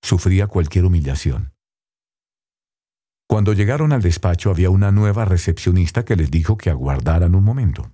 sufría 0.02 0.48
cualquier 0.48 0.86
humillación. 0.86 1.54
Cuando 3.30 3.54
llegaron 3.54 3.94
al 3.94 4.02
despacho 4.02 4.50
había 4.50 4.70
una 4.70 4.92
nueva 4.92 5.26
recepcionista 5.26 6.04
que 6.04 6.16
les 6.16 6.32
dijo 6.32 6.58
que 6.58 6.70
aguardaran 6.70 7.36
un 7.36 7.44
momento 7.44 7.92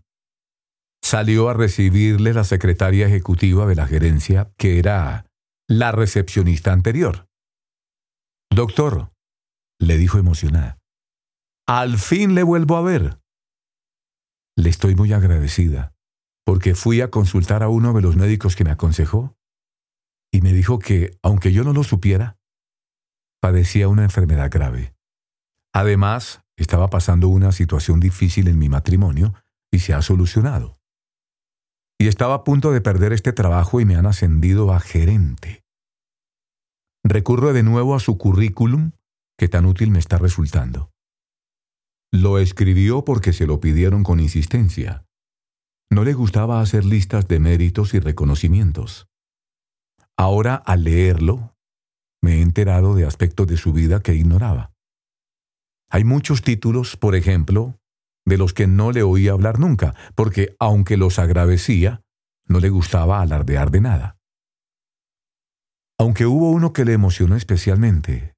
salió 1.05 1.49
a 1.49 1.53
recibirle 1.53 2.33
la 2.33 2.43
secretaria 2.43 3.05
ejecutiva 3.05 3.67
de 3.67 3.75
la 3.75 3.85
gerencia, 3.85 4.51
que 4.57 4.79
era 4.79 5.27
la 5.69 5.91
recepcionista 5.91 6.73
anterior. 6.73 7.27
Doctor, 8.51 9.11
le 9.79 9.97
dijo 9.99 10.17
emocionada, 10.17 10.79
al 11.67 11.99
fin 11.99 12.33
le 12.33 12.41
vuelvo 12.41 12.75
a 12.77 12.81
ver. 12.81 13.19
Le 14.57 14.69
estoy 14.69 14.95
muy 14.95 15.13
agradecida, 15.13 15.93
porque 16.43 16.73
fui 16.73 17.01
a 17.01 17.11
consultar 17.11 17.61
a 17.61 17.69
uno 17.69 17.93
de 17.93 18.01
los 18.01 18.15
médicos 18.15 18.55
que 18.55 18.63
me 18.63 18.71
aconsejó 18.71 19.35
y 20.33 20.41
me 20.41 20.53
dijo 20.53 20.79
que, 20.79 21.19
aunque 21.21 21.53
yo 21.53 21.63
no 21.63 21.71
lo 21.71 21.83
supiera, 21.83 22.39
padecía 23.39 23.89
una 23.89 24.05
enfermedad 24.05 24.49
grave. 24.51 24.94
Además, 25.75 26.41
estaba 26.57 26.89
pasando 26.89 27.27
una 27.27 27.51
situación 27.51 27.99
difícil 27.99 28.47
en 28.47 28.57
mi 28.57 28.69
matrimonio 28.69 29.35
y 29.71 29.79
se 29.79 29.93
ha 29.93 30.01
solucionado 30.01 30.79
y 31.99 32.07
estaba 32.07 32.35
a 32.35 32.43
punto 32.43 32.71
de 32.71 32.81
perder 32.81 33.13
este 33.13 33.33
trabajo 33.33 33.79
y 33.79 33.85
me 33.85 33.95
han 33.95 34.05
ascendido 34.05 34.73
a 34.73 34.79
gerente. 34.79 35.63
Recurro 37.03 37.53
de 37.53 37.63
nuevo 37.63 37.95
a 37.95 37.99
su 37.99 38.17
currículum, 38.17 38.91
que 39.37 39.47
tan 39.47 39.65
útil 39.65 39.91
me 39.91 39.99
está 39.99 40.17
resultando. 40.17 40.91
Lo 42.11 42.39
escribió 42.39 43.05
porque 43.05 43.33
se 43.33 43.45
lo 43.45 43.59
pidieron 43.59 44.03
con 44.03 44.19
insistencia. 44.19 45.05
No 45.91 46.03
le 46.03 46.13
gustaba 46.13 46.61
hacer 46.61 46.85
listas 46.85 47.27
de 47.27 47.39
méritos 47.39 47.93
y 47.93 47.99
reconocimientos. 47.99 49.07
Ahora, 50.17 50.55
al 50.55 50.83
leerlo, 50.83 51.55
me 52.21 52.35
he 52.35 52.41
enterado 52.41 52.95
de 52.95 53.05
aspectos 53.05 53.47
de 53.47 53.57
su 53.57 53.73
vida 53.73 54.01
que 54.01 54.15
ignoraba. 54.15 54.74
Hay 55.95 56.03
muchos 56.03 56.41
títulos, 56.41 56.97
por 56.97 57.15
ejemplo, 57.15 57.79
de 58.25 58.37
los 58.37 58.53
que 58.53 58.67
no 58.67 58.91
le 58.91 59.01
oía 59.01 59.31
hablar 59.31 59.59
nunca, 59.59 59.95
porque 60.13 60.53
aunque 60.59 60.97
los 60.97 61.19
agradecía, 61.19 62.01
no 62.49 62.59
le 62.59 62.67
gustaba 62.67 63.21
alardear 63.21 63.71
de 63.71 63.79
nada. 63.79 64.17
Aunque 65.97 66.25
hubo 66.25 66.51
uno 66.51 66.73
que 66.73 66.83
le 66.83 66.91
emocionó 66.91 67.37
especialmente, 67.37 68.33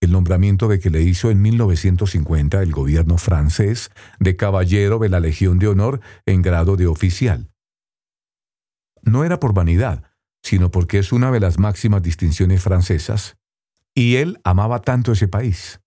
el 0.00 0.12
nombramiento 0.12 0.66
de 0.66 0.80
que 0.80 0.88
le 0.88 1.02
hizo 1.02 1.30
en 1.30 1.42
1950 1.42 2.62
el 2.62 2.72
gobierno 2.72 3.18
francés 3.18 3.90
de 4.18 4.36
caballero 4.36 4.98
de 4.98 5.10
la 5.10 5.20
Legión 5.20 5.58
de 5.58 5.68
Honor 5.68 6.00
en 6.24 6.40
grado 6.40 6.76
de 6.76 6.86
oficial. 6.86 7.50
No 9.02 9.24
era 9.24 9.38
por 9.38 9.52
vanidad, 9.52 10.04
sino 10.42 10.70
porque 10.70 11.00
es 11.00 11.12
una 11.12 11.30
de 11.32 11.40
las 11.40 11.58
máximas 11.58 12.02
distinciones 12.02 12.62
francesas, 12.62 13.36
y 13.94 14.16
él 14.16 14.40
amaba 14.42 14.80
tanto 14.80 15.12
ese 15.12 15.28
país. 15.28 15.81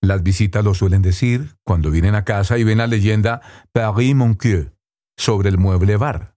Las 0.00 0.22
visitas 0.22 0.64
lo 0.64 0.74
suelen 0.74 1.02
decir 1.02 1.56
cuando 1.64 1.90
vienen 1.90 2.14
a 2.14 2.24
casa 2.24 2.56
y 2.58 2.64
ven 2.64 2.78
la 2.78 2.86
leyenda 2.86 3.40
Paris 3.72 4.14
Monquieu 4.14 4.70
sobre 5.16 5.48
el 5.48 5.58
mueble 5.58 5.96
bar, 5.96 6.36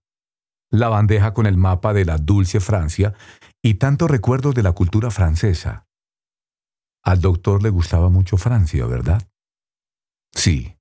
la 0.70 0.88
bandeja 0.88 1.32
con 1.32 1.46
el 1.46 1.56
mapa 1.56 1.92
de 1.92 2.04
la 2.04 2.18
dulce 2.18 2.58
Francia 2.58 3.14
y 3.62 3.74
tantos 3.74 4.10
recuerdos 4.10 4.54
de 4.54 4.64
la 4.64 4.72
cultura 4.72 5.10
francesa. 5.10 5.86
Al 7.04 7.20
doctor 7.20 7.62
le 7.62 7.70
gustaba 7.70 8.08
mucho 8.08 8.36
Francia, 8.36 8.86
¿verdad? 8.86 9.22
Sí. 10.34 10.76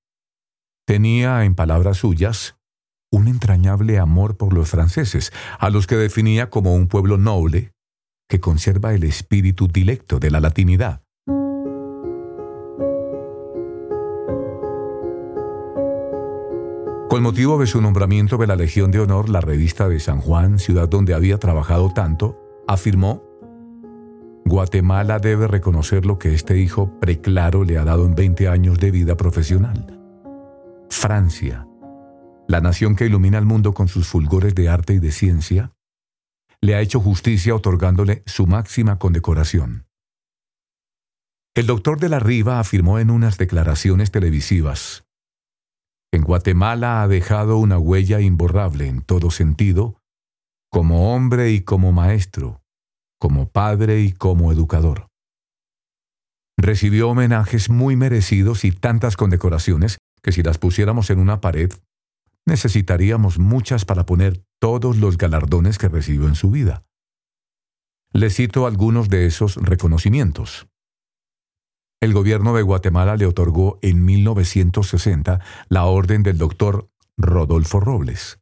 Tenía, 0.88 1.44
en 1.46 1.56
palabras 1.56 1.98
suyas, 1.98 2.58
un 3.12 3.28
entrañable 3.28 4.00
amor 4.00 4.38
por 4.38 4.54
los 4.54 4.70
franceses, 4.70 5.32
a 5.60 5.70
los 5.70 5.86
que 5.86 5.96
definía 5.96 6.50
como 6.50 6.74
un 6.74 6.88
pueblo 6.88 7.18
noble 7.18 7.74
que 8.28 8.40
conserva 8.40 8.94
el 8.94 9.04
espíritu 9.04 9.68
dilecto 9.68 10.20
de 10.20 10.32
la 10.32 10.40
latinidad. 10.40 11.04
Con 17.12 17.24
motivo 17.24 17.60
de 17.60 17.68
su 17.68 17.82
nombramiento 17.82 18.38
de 18.38 18.48
la 18.48 18.56
Legión 18.56 18.90
de 18.90 19.02
Honor, 19.02 19.28
la 19.28 19.42
revista 19.42 19.90
de 19.90 20.00
San 20.00 20.22
Juan, 20.22 20.60
ciudad 20.60 20.88
donde 20.88 21.14
había 21.14 21.40
trabajado 21.40 21.92
tanto, 21.94 22.40
afirmó, 22.70 23.22
Guatemala 24.46 25.20
debe 25.20 25.50
reconocer 25.50 26.06
lo 26.06 26.18
que 26.18 26.34
este 26.34 26.58
hijo 26.58 26.98
preclaro 27.02 27.66
le 27.66 27.78
ha 27.78 27.84
dado 27.84 28.06
en 28.06 28.16
20 28.16 28.48
años 28.48 28.80
de 28.80 28.92
vida 28.92 29.18
profesional. 29.18 30.00
Francia, 30.90 31.68
la 32.48 32.62
nación 32.62 32.96
que 32.96 33.08
ilumina 33.08 33.40
al 33.40 33.46
mundo 33.46 33.74
con 33.74 33.90
sus 33.90 34.08
fulgores 34.08 34.56
de 34.56 34.70
arte 34.70 34.94
y 34.94 35.00
de 35.00 35.12
ciencia, 35.12 35.74
le 36.62 36.76
ha 36.76 36.80
hecho 36.80 37.02
justicia 37.02 37.54
otorgándole 37.54 38.24
su 38.26 38.48
máxima 38.48 39.00
condecoración. 39.00 39.86
El 41.56 41.68
doctor 41.68 42.00
de 42.00 42.08
la 42.08 42.20
Riva 42.20 42.62
afirmó 42.62 43.00
en 43.00 43.10
unas 43.10 43.38
declaraciones 43.38 44.12
televisivas, 44.12 45.04
en 46.12 46.24
Guatemala 46.24 47.02
ha 47.02 47.08
dejado 47.08 47.58
una 47.58 47.80
huella 47.80 48.20
imborrable 48.20 48.88
en 48.88 49.02
todo 49.02 49.32
sentido, 49.32 49.98
como 50.70 51.14
hombre 51.14 51.52
y 51.52 51.62
como 51.62 51.92
maestro, 51.92 52.62
como 53.20 53.48
padre 53.50 54.02
y 54.02 54.12
como 54.12 54.52
educador. 54.52 55.08
Recibió 56.58 57.10
homenajes 57.10 57.70
muy 57.70 57.96
merecidos 57.96 58.66
y 58.66 58.72
tantas 58.72 59.16
condecoraciones 59.16 59.98
que 60.22 60.32
si 60.32 60.44
las 60.44 60.58
pusiéramos 60.58 61.10
en 61.10 61.20
una 61.20 61.42
pared, 61.42 61.72
necesitaríamos 62.46 63.40
muchas 63.40 63.86
para 63.86 64.06
poner 64.06 64.44
todos 64.60 64.98
los 64.98 65.18
galardones 65.18 65.78
que 65.78 65.88
recibió 65.90 66.28
en 66.28 66.36
su 66.36 66.52
vida. 66.52 66.84
Le 68.14 68.30
cito 68.30 68.68
algunos 68.68 69.10
de 69.10 69.26
esos 69.26 69.56
reconocimientos. 69.56 70.68
El 72.02 72.14
gobierno 72.14 72.56
de 72.56 72.64
Guatemala 72.64 73.16
le 73.16 73.28
otorgó 73.28 73.78
en 73.84 74.04
1960 74.04 75.40
la 75.70 75.86
orden 75.86 76.24
del 76.24 76.40
doctor 76.40 76.90
Rodolfo 77.16 77.80
Robles. 77.80 78.40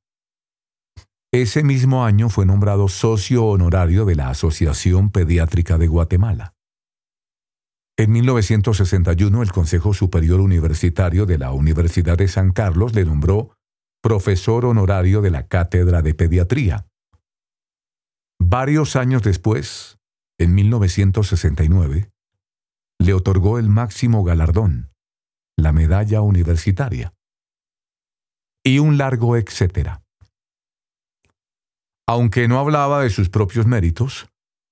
Ese 1.33 1.63
mismo 1.63 2.05
año 2.05 2.29
fue 2.29 2.45
nombrado 2.45 2.87
socio 2.87 3.45
honorario 3.45 4.05
de 4.05 4.15
la 4.15 4.29
Asociación 4.29 5.11
Pediátrica 5.11 5.77
de 5.77 5.87
Guatemala. 5.87 6.55
En 7.97 8.13
1961 8.13 9.43
el 9.43 9.51
Consejo 9.51 9.93
Superior 9.93 10.39
Universitario 10.39 11.25
de 11.25 11.37
la 11.37 11.51
Universidad 11.51 12.17
de 12.17 12.29
San 12.29 12.51
Carlos 12.51 12.95
le 12.95 13.03
nombró 13.03 13.57
profesor 14.01 14.63
honorario 14.63 15.21
de 15.21 15.31
la 15.31 15.47
Cátedra 15.47 16.01
de 16.01 16.13
Pediatría. 16.13 16.87
Varios 18.41 18.95
años 18.95 19.21
después, 19.21 19.99
en 20.39 20.55
1969, 20.55 22.09
le 22.99 23.13
otorgó 23.13 23.57
el 23.59 23.69
máximo 23.69 24.23
galardón, 24.23 24.91
la 25.57 25.71
medalla 25.71 26.21
universitaria. 26.21 27.13
Y 28.63 28.79
un 28.79 28.97
largo 28.97 29.37
etcétera. 29.37 30.03
Aunque 32.07 32.47
no 32.47 32.59
hablaba 32.59 33.03
de 33.03 33.09
sus 33.09 33.29
propios 33.29 33.65
méritos, 33.65 34.27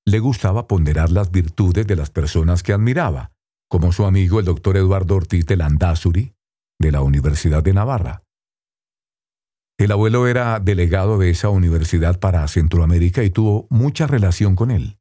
le 0.05 0.19
gustaba 0.19 0.67
ponderar 0.67 1.09
las 1.11 1.31
virtudes 1.31 1.85
de 1.87 1.95
las 1.95 2.09
personas 2.09 2.63
que 2.63 2.73
admiraba, 2.73 3.31
como 3.69 3.91
su 3.91 4.05
amigo 4.05 4.39
el 4.39 4.45
doctor 4.45 4.77
Eduardo 4.77 5.15
Ortiz 5.15 5.45
de 5.45 5.57
Landazuri, 5.57 6.33
de 6.79 6.91
la 6.91 7.01
Universidad 7.01 7.63
de 7.63 7.73
Navarra. 7.73 8.23
El 9.79 9.91
abuelo 9.91 10.25
era 10.27 10.59
delegado 10.59 11.19
de 11.19 11.29
esa 11.29 11.49
universidad 11.49 12.19
para 12.19 12.47
Centroamérica 12.47 13.23
y 13.23 13.29
tuvo 13.29 13.67
mucha 13.69 14.07
relación 14.07 14.55
con 14.55 14.71
él. 14.71 14.97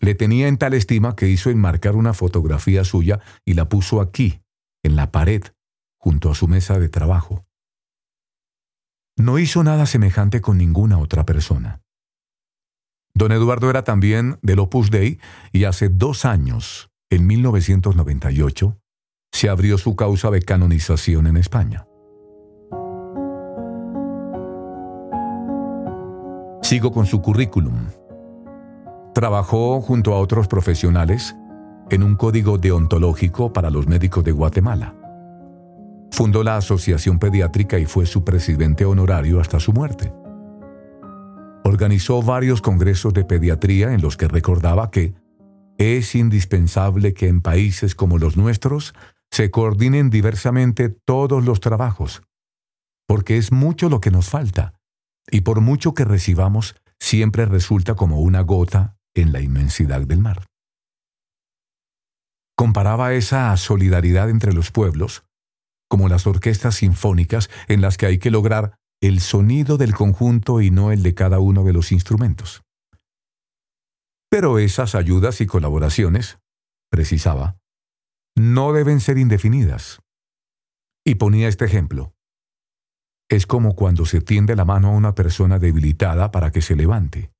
Le 0.00 0.14
tenía 0.14 0.48
en 0.48 0.56
tal 0.56 0.74
estima 0.74 1.14
que 1.14 1.28
hizo 1.28 1.50
enmarcar 1.50 1.94
una 1.94 2.14
fotografía 2.14 2.84
suya 2.84 3.20
y 3.44 3.54
la 3.54 3.68
puso 3.68 4.00
aquí, 4.00 4.40
en 4.82 4.96
la 4.96 5.12
pared, 5.12 5.42
junto 5.98 6.30
a 6.30 6.34
su 6.34 6.48
mesa 6.48 6.78
de 6.78 6.88
trabajo. 6.88 7.44
No 9.16 9.38
hizo 9.38 9.62
nada 9.62 9.84
semejante 9.84 10.40
con 10.40 10.56
ninguna 10.56 10.98
otra 10.98 11.26
persona. 11.26 11.82
Don 13.12 13.32
Eduardo 13.32 13.68
era 13.68 13.84
también 13.84 14.38
del 14.40 14.60
Opus 14.60 14.90
Dei 14.90 15.20
y 15.52 15.64
hace 15.64 15.90
dos 15.90 16.24
años, 16.24 16.90
en 17.10 17.26
1998, 17.26 18.80
se 19.32 19.48
abrió 19.48 19.76
su 19.76 19.96
causa 19.96 20.30
de 20.30 20.40
canonización 20.40 21.26
en 21.26 21.36
España. 21.36 21.86
Sigo 26.62 26.92
con 26.92 27.04
su 27.04 27.20
currículum. 27.20 27.88
Trabajó 29.14 29.80
junto 29.80 30.14
a 30.14 30.18
otros 30.18 30.46
profesionales 30.46 31.36
en 31.90 32.04
un 32.04 32.14
código 32.14 32.58
deontológico 32.58 33.52
para 33.52 33.70
los 33.70 33.88
médicos 33.88 34.22
de 34.22 34.32
Guatemala. 34.32 34.94
Fundó 36.12 36.44
la 36.44 36.56
Asociación 36.56 37.18
Pediátrica 37.18 37.78
y 37.78 37.86
fue 37.86 38.06
su 38.06 38.24
presidente 38.24 38.84
honorario 38.84 39.40
hasta 39.40 39.58
su 39.58 39.72
muerte. 39.72 40.12
Organizó 41.64 42.22
varios 42.22 42.62
congresos 42.62 43.12
de 43.12 43.24
pediatría 43.24 43.92
en 43.92 44.00
los 44.00 44.16
que 44.16 44.28
recordaba 44.28 44.90
que 44.90 45.14
es 45.78 46.14
indispensable 46.14 47.14
que 47.14 47.28
en 47.28 47.40
países 47.40 47.94
como 47.94 48.18
los 48.18 48.36
nuestros 48.36 48.94
se 49.30 49.50
coordinen 49.50 50.10
diversamente 50.10 50.88
todos 50.88 51.44
los 51.44 51.60
trabajos, 51.60 52.22
porque 53.06 53.38
es 53.38 53.50
mucho 53.50 53.88
lo 53.88 54.00
que 54.00 54.10
nos 54.10 54.28
falta 54.28 54.74
y 55.30 55.40
por 55.42 55.60
mucho 55.60 55.94
que 55.94 56.04
recibamos, 56.04 56.76
siempre 56.98 57.46
resulta 57.46 57.94
como 57.94 58.20
una 58.20 58.42
gota 58.42 58.96
en 59.14 59.32
la 59.32 59.40
inmensidad 59.40 60.02
del 60.02 60.20
mar. 60.20 60.46
Comparaba 62.56 63.14
esa 63.14 63.56
solidaridad 63.56 64.28
entre 64.28 64.52
los 64.52 64.70
pueblos 64.70 65.24
como 65.90 66.08
las 66.08 66.26
orquestas 66.26 66.76
sinfónicas 66.76 67.50
en 67.66 67.80
las 67.80 67.96
que 67.96 68.06
hay 68.06 68.18
que 68.18 68.30
lograr 68.30 68.76
el 69.02 69.20
sonido 69.20 69.76
del 69.76 69.94
conjunto 69.94 70.60
y 70.60 70.70
no 70.70 70.92
el 70.92 71.02
de 71.02 71.14
cada 71.14 71.40
uno 71.40 71.64
de 71.64 71.72
los 71.72 71.90
instrumentos. 71.90 72.62
Pero 74.30 74.58
esas 74.60 74.94
ayudas 74.94 75.40
y 75.40 75.46
colaboraciones, 75.46 76.38
precisaba, 76.90 77.56
no 78.36 78.72
deben 78.72 79.00
ser 79.00 79.18
indefinidas. 79.18 80.00
Y 81.04 81.16
ponía 81.16 81.48
este 81.48 81.64
ejemplo. 81.64 82.14
Es 83.28 83.46
como 83.46 83.74
cuando 83.74 84.06
se 84.06 84.20
tiende 84.20 84.54
la 84.54 84.64
mano 84.64 84.88
a 84.88 84.96
una 84.96 85.14
persona 85.14 85.58
debilitada 85.58 86.30
para 86.30 86.52
que 86.52 86.62
se 86.62 86.76
levante. 86.76 87.32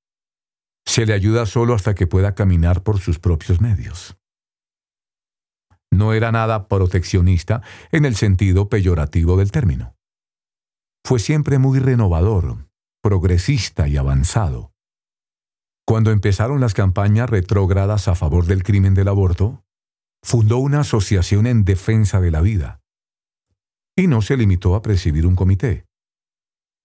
Se 0.87 1.07
le 1.07 1.13
ayuda 1.13 1.47
solo 1.47 1.75
hasta 1.75 1.95
que 1.95 2.07
pueda 2.07 2.35
caminar 2.35 2.83
por 2.83 2.99
sus 2.99 3.19
propios 3.19 3.61
medios. 3.61 4.17
No 5.93 6.13
era 6.13 6.33
nada 6.33 6.69
proteccionista 6.69 7.63
en 7.91 8.05
el 8.05 8.17
sentido 8.17 8.69
peyorativo 8.69 9.37
del 9.37 9.51
término. 9.51 9.95
Fue 11.05 11.19
siempre 11.19 11.59
muy 11.59 11.79
renovador, 11.79 12.69
progresista 13.03 13.89
y 13.89 13.97
avanzado. 13.97 14.73
Cuando 15.87 16.13
empezaron 16.13 16.61
las 16.61 16.75
campañas 16.75 17.29
retrógradas 17.29 18.07
a 18.07 18.15
favor 18.15 18.47
del 18.47 18.63
crimen 18.63 18.95
del 18.95 19.09
aborto, 19.09 19.65
fundó 20.23 20.59
una 20.59 20.81
asociación 20.81 21.47
en 21.47 21.65
defensa 21.65 22.21
de 22.21 22.31
la 22.31 22.41
vida 22.41 22.81
y 23.97 24.07
no 24.07 24.23
se 24.23 24.37
limitó 24.37 24.75
a 24.75 24.83
presidir 24.83 25.27
un 25.27 25.37
comité. 25.37 25.87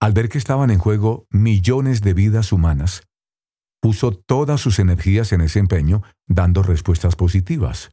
Al 0.01 0.13
ver 0.13 0.27
que 0.29 0.37
estaban 0.37 0.69
en 0.71 0.79
juego 0.79 1.27
millones 1.29 2.01
de 2.01 2.13
vidas 2.13 2.51
humanas, 2.51 3.03
puso 3.85 4.13
todas 4.13 4.61
sus 4.61 4.79
energías 4.79 5.31
en 5.31 5.41
ese 5.41 5.59
empeño, 5.59 6.01
dando 6.25 6.63
respuestas 6.63 7.15
positivas. 7.15 7.91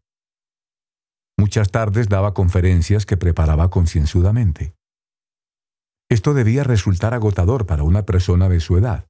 Muchas 1.36 1.70
tardes 1.70 2.08
daba 2.08 2.32
conferencias 2.32 3.04
que 3.04 3.18
preparaba 3.18 3.68
concienzudamente. 3.68 4.72
Esto 6.08 6.32
debía 6.32 6.64
resultar 6.64 7.12
agotador 7.12 7.66
para 7.66 7.82
una 7.82 8.06
persona 8.06 8.48
de 8.48 8.60
su 8.60 8.78
edad, 8.78 9.06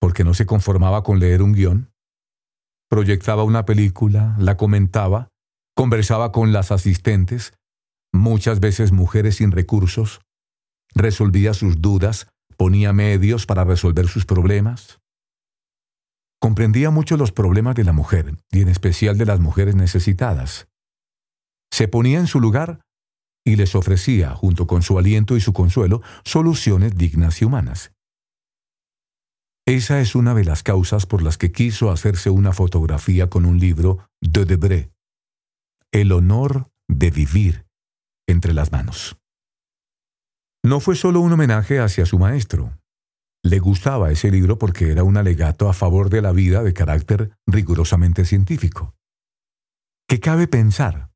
porque 0.00 0.24
no 0.24 0.34
se 0.34 0.46
conformaba 0.46 1.04
con 1.04 1.20
leer 1.20 1.42
un 1.42 1.52
guion, 1.52 1.92
proyectaba 2.90 3.44
una 3.44 3.64
película, 3.64 4.34
la 4.40 4.56
comentaba, 4.56 5.28
conversaba 5.76 6.32
con 6.32 6.52
las 6.52 6.72
asistentes, 6.72 7.54
muchas 8.12 8.58
veces 8.58 8.90
mujeres 8.90 9.36
sin 9.36 9.52
recursos, 9.52 10.22
resolvía 10.92 11.54
sus 11.54 11.80
dudas, 11.80 12.26
ponía 12.56 12.92
medios 12.92 13.46
para 13.46 13.62
resolver 13.62 14.08
sus 14.08 14.26
problemas. 14.26 14.98
Comprendía 16.42 16.90
mucho 16.90 17.16
los 17.16 17.30
problemas 17.30 17.76
de 17.76 17.84
la 17.84 17.92
mujer, 17.92 18.34
y 18.50 18.62
en 18.62 18.68
especial 18.68 19.16
de 19.16 19.26
las 19.26 19.38
mujeres 19.38 19.76
necesitadas. 19.76 20.66
Se 21.72 21.86
ponía 21.86 22.18
en 22.18 22.26
su 22.26 22.40
lugar 22.40 22.80
y 23.46 23.54
les 23.54 23.76
ofrecía, 23.76 24.34
junto 24.34 24.66
con 24.66 24.82
su 24.82 24.98
aliento 24.98 25.36
y 25.36 25.40
su 25.40 25.52
consuelo, 25.52 26.02
soluciones 26.24 26.96
dignas 26.96 27.40
y 27.40 27.44
humanas. 27.44 27.92
Esa 29.68 30.00
es 30.00 30.16
una 30.16 30.34
de 30.34 30.42
las 30.42 30.64
causas 30.64 31.06
por 31.06 31.22
las 31.22 31.38
que 31.38 31.52
quiso 31.52 31.92
hacerse 31.92 32.28
una 32.28 32.52
fotografía 32.52 33.30
con 33.30 33.46
un 33.46 33.60
libro 33.60 34.08
de 34.20 34.44
Debré, 34.44 34.90
El 35.92 36.10
honor 36.10 36.72
de 36.88 37.12
vivir 37.12 37.66
entre 38.26 38.52
las 38.52 38.72
manos. 38.72 39.16
No 40.64 40.80
fue 40.80 40.96
solo 40.96 41.20
un 41.20 41.32
homenaje 41.32 41.78
hacia 41.78 42.04
su 42.04 42.18
maestro. 42.18 42.81
Le 43.44 43.58
gustaba 43.58 44.10
ese 44.12 44.30
libro 44.30 44.58
porque 44.58 44.92
era 44.92 45.02
un 45.02 45.16
alegato 45.16 45.68
a 45.68 45.72
favor 45.72 46.10
de 46.10 46.22
la 46.22 46.32
vida 46.32 46.62
de 46.62 46.72
carácter 46.72 47.32
rigurosamente 47.46 48.24
científico. 48.24 48.94
¿Qué 50.08 50.20
cabe 50.20 50.46
pensar? 50.46 51.10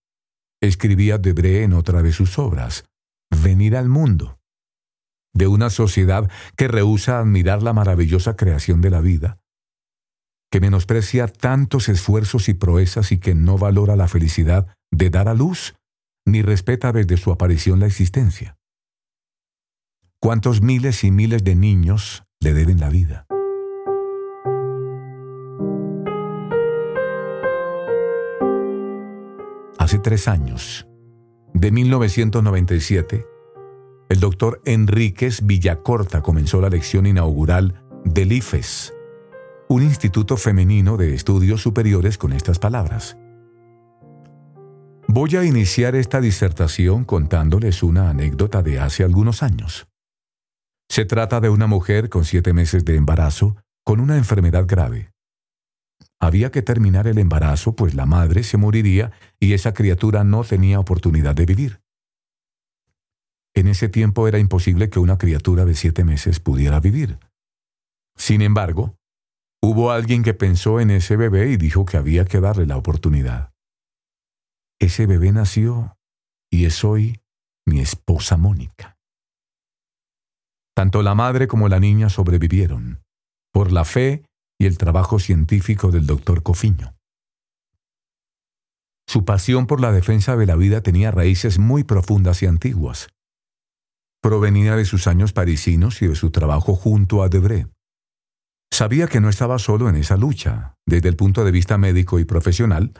Escribía 0.60 1.18
Debré 1.18 1.62
en 1.62 1.72
otra 1.72 2.02
de 2.02 2.12
sus 2.12 2.38
obras, 2.38 2.84
Venir 3.30 3.76
al 3.76 3.88
mundo, 3.88 4.38
de 5.34 5.46
una 5.46 5.70
sociedad 5.70 6.30
que 6.56 6.68
rehúsa 6.68 7.18
admirar 7.18 7.62
la 7.62 7.72
maravillosa 7.72 8.36
creación 8.36 8.80
de 8.80 8.90
la 8.90 9.00
vida, 9.00 9.38
que 10.50 10.60
menosprecia 10.60 11.28
tantos 11.28 11.88
esfuerzos 11.88 12.48
y 12.48 12.54
proezas 12.54 13.12
y 13.12 13.18
que 13.18 13.34
no 13.34 13.58
valora 13.58 13.96
la 13.96 14.08
felicidad 14.08 14.68
de 14.90 15.10
dar 15.10 15.28
a 15.28 15.34
luz 15.34 15.74
ni 16.26 16.42
respeta 16.42 16.92
desde 16.92 17.16
su 17.16 17.30
aparición 17.30 17.80
la 17.80 17.86
existencia. 17.86 18.56
Cuántos 20.26 20.60
miles 20.60 21.04
y 21.04 21.12
miles 21.12 21.44
de 21.44 21.54
niños 21.54 22.24
le 22.40 22.52
deben 22.52 22.80
la 22.80 22.90
vida. 22.90 23.28
Hace 29.78 30.00
tres 30.00 30.26
años, 30.26 30.88
de 31.54 31.70
1997, 31.70 33.24
el 34.08 34.18
doctor 34.18 34.60
Enríquez 34.64 35.46
Villacorta 35.46 36.22
comenzó 36.22 36.60
la 36.60 36.70
lección 36.70 37.06
inaugural 37.06 37.84
del 38.04 38.32
IFES, 38.32 38.94
un 39.68 39.84
instituto 39.84 40.36
femenino 40.36 40.96
de 40.96 41.14
estudios 41.14 41.62
superiores 41.62 42.18
con 42.18 42.32
estas 42.32 42.58
palabras. 42.58 43.16
Voy 45.06 45.36
a 45.36 45.44
iniciar 45.44 45.94
esta 45.94 46.20
disertación 46.20 47.04
contándoles 47.04 47.84
una 47.84 48.10
anécdota 48.10 48.64
de 48.64 48.80
hace 48.80 49.04
algunos 49.04 49.44
años. 49.44 49.86
Se 50.88 51.04
trata 51.04 51.40
de 51.40 51.48
una 51.48 51.66
mujer 51.66 52.08
con 52.08 52.24
siete 52.24 52.52
meses 52.52 52.84
de 52.84 52.96
embarazo 52.96 53.56
con 53.84 54.00
una 54.00 54.16
enfermedad 54.16 54.64
grave. 54.66 55.12
Había 56.18 56.50
que 56.50 56.62
terminar 56.62 57.06
el 57.06 57.18
embarazo, 57.18 57.76
pues 57.76 57.94
la 57.94 58.06
madre 58.06 58.42
se 58.42 58.56
moriría 58.56 59.12
y 59.38 59.52
esa 59.52 59.74
criatura 59.74 60.24
no 60.24 60.42
tenía 60.44 60.80
oportunidad 60.80 61.34
de 61.34 61.46
vivir. 61.46 61.80
En 63.54 63.68
ese 63.68 63.88
tiempo 63.88 64.26
era 64.26 64.38
imposible 64.38 64.90
que 64.90 64.98
una 64.98 65.18
criatura 65.18 65.64
de 65.64 65.74
siete 65.74 66.04
meses 66.04 66.40
pudiera 66.40 66.80
vivir. 66.80 67.18
Sin 68.16 68.42
embargo, 68.42 68.96
hubo 69.62 69.92
alguien 69.92 70.22
que 70.22 70.34
pensó 70.34 70.80
en 70.80 70.90
ese 70.90 71.16
bebé 71.16 71.50
y 71.50 71.56
dijo 71.56 71.84
que 71.84 71.96
había 71.96 72.24
que 72.24 72.40
darle 72.40 72.66
la 72.66 72.76
oportunidad. 72.76 73.52
Ese 74.78 75.06
bebé 75.06 75.32
nació 75.32 75.96
y 76.50 76.64
es 76.64 76.84
hoy 76.84 77.20
mi 77.66 77.80
esposa 77.80 78.36
Mónica. 78.36 78.95
Tanto 80.76 81.02
la 81.02 81.14
madre 81.14 81.48
como 81.48 81.70
la 81.70 81.80
niña 81.80 82.10
sobrevivieron 82.10 83.02
por 83.50 83.72
la 83.72 83.86
fe 83.86 84.26
y 84.60 84.66
el 84.66 84.76
trabajo 84.76 85.18
científico 85.18 85.90
del 85.90 86.04
doctor 86.04 86.42
Cofiño. 86.42 86.94
Su 89.08 89.24
pasión 89.24 89.66
por 89.66 89.80
la 89.80 89.90
defensa 89.90 90.36
de 90.36 90.44
la 90.44 90.54
vida 90.56 90.82
tenía 90.82 91.10
raíces 91.10 91.58
muy 91.58 91.84
profundas 91.84 92.42
y 92.42 92.46
antiguas. 92.46 93.08
Provenía 94.20 94.76
de 94.76 94.84
sus 94.84 95.06
años 95.06 95.32
parisinos 95.32 96.02
y 96.02 96.08
de 96.08 96.14
su 96.14 96.30
trabajo 96.30 96.74
junto 96.74 97.22
a 97.22 97.30
Debré. 97.30 97.68
Sabía 98.70 99.06
que 99.06 99.20
no 99.20 99.30
estaba 99.30 99.58
solo 99.58 99.88
en 99.88 99.96
esa 99.96 100.18
lucha, 100.18 100.74
desde 100.86 101.08
el 101.08 101.16
punto 101.16 101.44
de 101.44 101.52
vista 101.52 101.78
médico 101.78 102.18
y 102.18 102.26
profesional, 102.26 102.92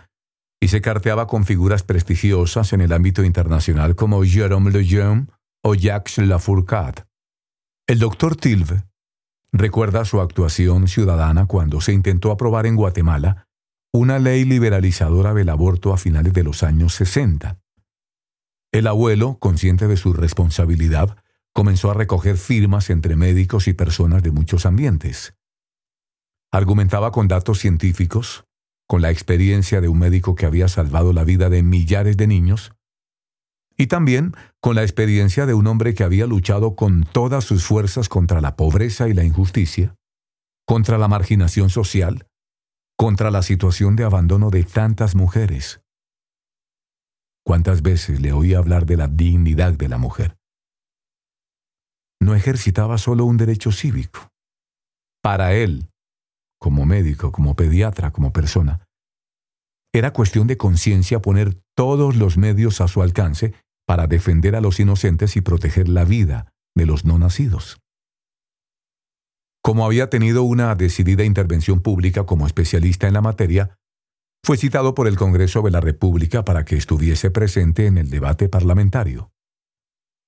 y 0.62 0.68
se 0.68 0.80
carteaba 0.80 1.26
con 1.26 1.44
figuras 1.44 1.82
prestigiosas 1.82 2.72
en 2.72 2.80
el 2.80 2.92
ámbito 2.94 3.22
internacional 3.22 3.96
como 3.96 4.24
Jérôme 4.24 4.70
Lejeune 4.70 5.26
o 5.62 5.74
Jacques 5.74 6.16
Lafourcade. 6.16 7.04
El 7.88 8.01
doctor 8.01 8.35
Tilve 8.35 8.83
recuerda 9.53 10.05
su 10.05 10.20
actuación 10.20 10.88
ciudadana 10.88 11.46
cuando 11.46 11.81
se 11.81 11.92
intentó 11.92 12.33
aprobar 12.33 12.66
en 12.66 12.75
Guatemala 12.75 13.46
una 13.92 14.18
ley 14.18 14.44
liberalizadora 14.44 15.35
del 15.35 15.49
aborto 15.51 15.92
a 15.92 15.96
finales 15.96 16.33
de 16.33 16.42
los 16.42 16.64
años 16.64 16.94
60. 16.94 17.61
El 18.72 18.88
abuelo, 18.88 19.38
consciente 19.38 19.87
de 19.87 19.96
su 19.96 20.12
responsabilidad, 20.12 21.16
comenzó 21.53 21.92
a 21.92 21.94
recoger 21.94 22.38
firmas 22.38 22.90
entre 22.90 23.14
médicos 23.14 23.68
y 23.68 23.72
personas 23.72 24.25
de 24.25 24.33
muchos 24.33 24.66
ambientes. 24.66 25.35
Argumentaba 26.51 27.12
con 27.12 27.29
datos 27.29 27.61
científicos, 27.61 28.46
con 28.88 29.01
la 29.01 29.12
experiencia 29.12 29.81
de 29.81 29.87
un 29.87 30.01
médico 30.01 30.35
que 30.35 30.46
había 30.46 30.66
salvado 30.66 31.12
la 31.12 31.22
vida 31.22 31.51
de 31.51 31.62
millares 31.62 32.16
de 32.16 32.27
niños, 32.27 32.72
y 33.76 33.88
también 33.88 34.32
con 34.60 34.74
la 34.74 34.82
experiencia 34.82 35.46
de 35.46 35.54
un 35.54 35.66
hombre 35.66 35.94
que 35.94 36.04
había 36.04 36.26
luchado 36.26 36.76
con 36.76 37.04
todas 37.04 37.44
sus 37.44 37.64
fuerzas 37.64 38.08
contra 38.08 38.40
la 38.40 38.56
pobreza 38.56 39.08
y 39.08 39.14
la 39.14 39.24
injusticia, 39.24 39.94
contra 40.66 40.98
la 40.98 41.08
marginación 41.08 41.70
social, 41.70 42.26
contra 42.96 43.30
la 43.30 43.42
situación 43.42 43.96
de 43.96 44.04
abandono 44.04 44.50
de 44.50 44.64
tantas 44.64 45.14
mujeres. 45.14 45.80
¿Cuántas 47.44 47.82
veces 47.82 48.20
le 48.20 48.32
oí 48.32 48.54
hablar 48.54 48.86
de 48.86 48.96
la 48.96 49.06
dignidad 49.06 49.74
de 49.74 49.88
la 49.88 49.98
mujer? 49.98 50.36
No 52.20 52.34
ejercitaba 52.34 52.98
solo 52.98 53.24
un 53.24 53.36
derecho 53.36 53.70
cívico. 53.70 54.30
Para 55.22 55.54
él, 55.54 55.88
como 56.58 56.86
médico, 56.86 57.30
como 57.30 57.54
pediatra, 57.54 58.10
como 58.10 58.32
persona, 58.32 58.86
era 59.92 60.12
cuestión 60.12 60.46
de 60.46 60.56
conciencia 60.56 61.20
poner 61.20 61.54
todos 61.76 62.16
los 62.16 62.36
medios 62.36 62.80
a 62.80 62.88
su 62.88 63.02
alcance 63.02 63.54
para 63.87 64.07
defender 64.07 64.57
a 64.57 64.61
los 64.61 64.81
inocentes 64.81 65.37
y 65.37 65.40
proteger 65.40 65.88
la 65.88 66.05
vida 66.05 66.53
de 66.75 66.87
los 66.87 67.05
no 67.05 67.18
nacidos. 67.18 67.79
Como 69.62 69.85
había 69.85 70.11
tenido 70.11 70.42
una 70.42 70.75
decidida 70.75 71.25
intervención 71.25 71.81
pública 71.81 72.25
como 72.25 72.46
especialista 72.46 73.09
en 73.09 73.14
la 73.14 73.20
materia, 73.20 73.77
fue 74.44 74.57
citado 74.57 74.94
por 74.94 75.09
el 75.09 75.16
Congreso 75.16 75.61
de 75.62 75.72
la 75.72 75.81
República 75.81 76.44
para 76.44 76.64
que 76.64 76.77
estuviese 76.77 77.33
presente 77.33 77.87
en 77.87 77.99
el 77.99 78.11
debate 78.11 78.49
parlamentario. 78.49 79.33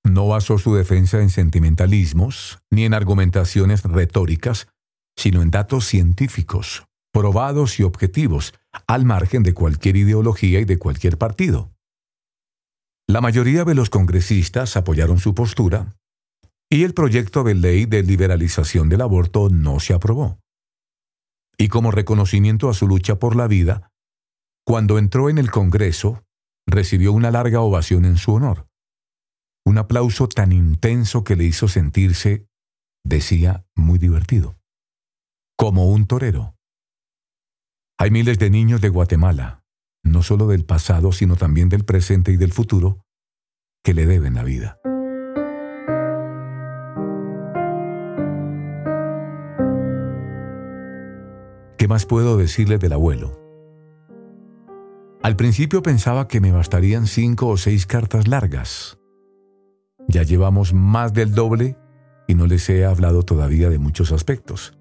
No 0.03 0.27
basó 0.27 0.57
su 0.57 0.75
defensa 0.75 1.21
en 1.21 1.29
sentimentalismos 1.29 2.59
ni 2.69 2.83
en 2.83 2.93
argumentaciones 2.93 3.83
retóricas, 3.83 4.67
sino 5.17 5.41
en 5.41 5.51
datos 5.51 5.85
científicos, 5.85 6.85
probados 7.13 7.79
y 7.79 7.83
objetivos, 7.83 8.53
al 8.87 9.05
margen 9.05 9.43
de 9.43 9.53
cualquier 9.53 9.95
ideología 9.95 10.59
y 10.59 10.65
de 10.65 10.79
cualquier 10.79 11.17
partido. 11.17 11.71
La 13.09 13.21
mayoría 13.21 13.63
de 13.63 13.73
los 13.73 13.89
congresistas 13.89 14.77
apoyaron 14.77 15.17
su 15.17 15.33
postura 15.33 15.95
y 16.69 16.83
el 16.83 16.93
proyecto 16.93 17.43
de 17.43 17.55
ley 17.55 17.87
de 17.87 18.03
liberalización 18.03 18.87
del 18.87 19.01
aborto 19.01 19.49
no 19.49 19.79
se 19.79 19.95
aprobó. 19.95 20.37
Y 21.57 21.69
como 21.69 21.89
reconocimiento 21.89 22.69
a 22.69 22.75
su 22.75 22.87
lucha 22.87 23.17
por 23.17 23.35
la 23.35 23.47
vida, 23.47 23.91
cuando 24.63 24.99
entró 24.99 25.27
en 25.31 25.39
el 25.39 25.49
Congreso, 25.49 26.23
recibió 26.67 27.11
una 27.11 27.31
larga 27.31 27.61
ovación 27.61 28.05
en 28.05 28.17
su 28.17 28.35
honor. 28.35 28.67
Un 29.65 29.79
aplauso 29.79 30.29
tan 30.29 30.51
intenso 30.51 31.23
que 31.23 31.35
le 31.35 31.45
hizo 31.45 31.67
sentirse, 31.67 32.45
decía, 33.03 33.65
muy 33.75 33.97
divertido. 33.97 34.55
Como 35.57 35.91
un 35.91 36.05
torero. 36.05 36.55
Hay 37.97 38.11
miles 38.11 38.37
de 38.37 38.51
niños 38.51 38.81
de 38.81 38.89
Guatemala, 38.89 39.58
no 40.11 40.23
solo 40.23 40.47
del 40.47 40.65
pasado, 40.65 41.11
sino 41.11 41.35
también 41.35 41.69
del 41.69 41.85
presente 41.85 42.31
y 42.31 42.37
del 42.37 42.51
futuro, 42.51 43.05
que 43.83 43.93
le 43.93 44.05
deben 44.05 44.35
la 44.35 44.43
vida. 44.43 44.77
¿Qué 51.77 51.87
más 51.87 52.05
puedo 52.05 52.37
decirle 52.37 52.77
del 52.77 52.93
abuelo? 52.93 53.39
Al 55.21 55.35
principio 55.35 55.81
pensaba 55.81 56.27
que 56.27 56.41
me 56.41 56.51
bastarían 56.51 57.07
cinco 57.07 57.47
o 57.47 57.57
seis 57.57 57.85
cartas 57.85 58.27
largas. 58.27 58.97
Ya 60.07 60.23
llevamos 60.23 60.73
más 60.73 61.13
del 61.13 61.33
doble 61.33 61.77
y 62.27 62.35
no 62.35 62.47
les 62.47 62.69
he 62.69 62.85
hablado 62.85 63.23
todavía 63.23 63.69
de 63.69 63.79
muchos 63.79 64.11
aspectos. 64.11 64.77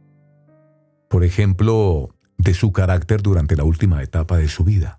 Por 1.08 1.24
ejemplo, 1.24 2.14
de 2.36 2.54
su 2.54 2.72
carácter 2.72 3.22
durante 3.22 3.56
la 3.56 3.64
última 3.64 4.02
etapa 4.02 4.36
de 4.36 4.48
su 4.48 4.64
vida 4.64 4.97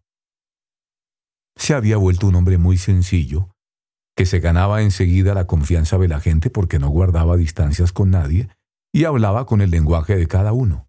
se 1.59 1.73
había 1.73 1.97
vuelto 1.97 2.25
un 2.25 2.35
hombre 2.35 2.57
muy 2.57 2.77
sencillo, 2.77 3.49
que 4.15 4.25
se 4.25 4.39
ganaba 4.39 4.81
enseguida 4.81 5.33
la 5.33 5.45
confianza 5.45 5.97
de 5.97 6.07
la 6.07 6.21
gente 6.21 6.49
porque 6.49 6.79
no 6.79 6.89
guardaba 6.89 7.35
distancias 7.35 7.91
con 7.91 8.11
nadie 8.11 8.49
y 8.93 9.03
hablaba 9.03 9.45
con 9.45 9.61
el 9.61 9.69
lenguaje 9.69 10.15
de 10.15 10.25
cada 10.25 10.53
uno. 10.53 10.87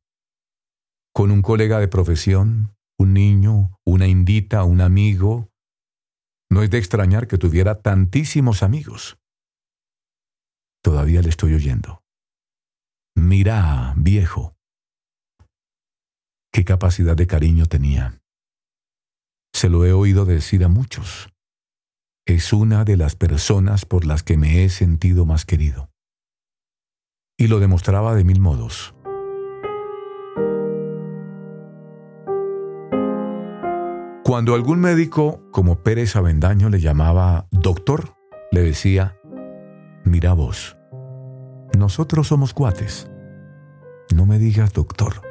Con 1.12 1.32
un 1.32 1.42
colega 1.42 1.80
de 1.80 1.88
profesión, 1.88 2.72
un 2.98 3.14
niño, 3.14 3.76
una 3.84 4.06
indita, 4.06 4.62
un 4.62 4.80
amigo. 4.80 5.50
No 6.48 6.62
es 6.62 6.70
de 6.70 6.78
extrañar 6.78 7.26
que 7.26 7.36
tuviera 7.36 7.74
tantísimos 7.74 8.62
amigos. 8.62 9.18
Todavía 10.82 11.20
le 11.20 11.30
estoy 11.30 11.54
oyendo. 11.54 12.02
Mira, 13.16 13.92
viejo. 13.96 14.54
Qué 16.52 16.64
capacidad 16.64 17.16
de 17.16 17.26
cariño 17.26 17.66
tenía. 17.66 18.19
Se 19.52 19.68
lo 19.68 19.84
he 19.84 19.92
oído 19.92 20.24
decir 20.24 20.64
a 20.64 20.68
muchos. 20.68 21.28
Es 22.26 22.52
una 22.52 22.84
de 22.84 22.96
las 22.96 23.16
personas 23.16 23.84
por 23.84 24.04
las 24.04 24.22
que 24.22 24.36
me 24.36 24.64
he 24.64 24.68
sentido 24.68 25.26
más 25.26 25.44
querido. 25.44 25.90
Y 27.36 27.48
lo 27.48 27.58
demostraba 27.58 28.14
de 28.14 28.24
mil 28.24 28.40
modos. 28.40 28.94
Cuando 34.24 34.54
algún 34.54 34.78
médico 34.78 35.42
como 35.50 35.82
Pérez 35.82 36.14
Avendaño 36.14 36.68
le 36.68 36.78
llamaba 36.78 37.48
doctor, 37.50 38.14
le 38.52 38.62
decía, 38.62 39.16
mira 40.04 40.34
vos, 40.34 40.76
nosotros 41.76 42.28
somos 42.28 42.54
cuates. 42.54 43.10
No 44.14 44.26
me 44.26 44.38
digas 44.38 44.72
doctor. 44.72 45.22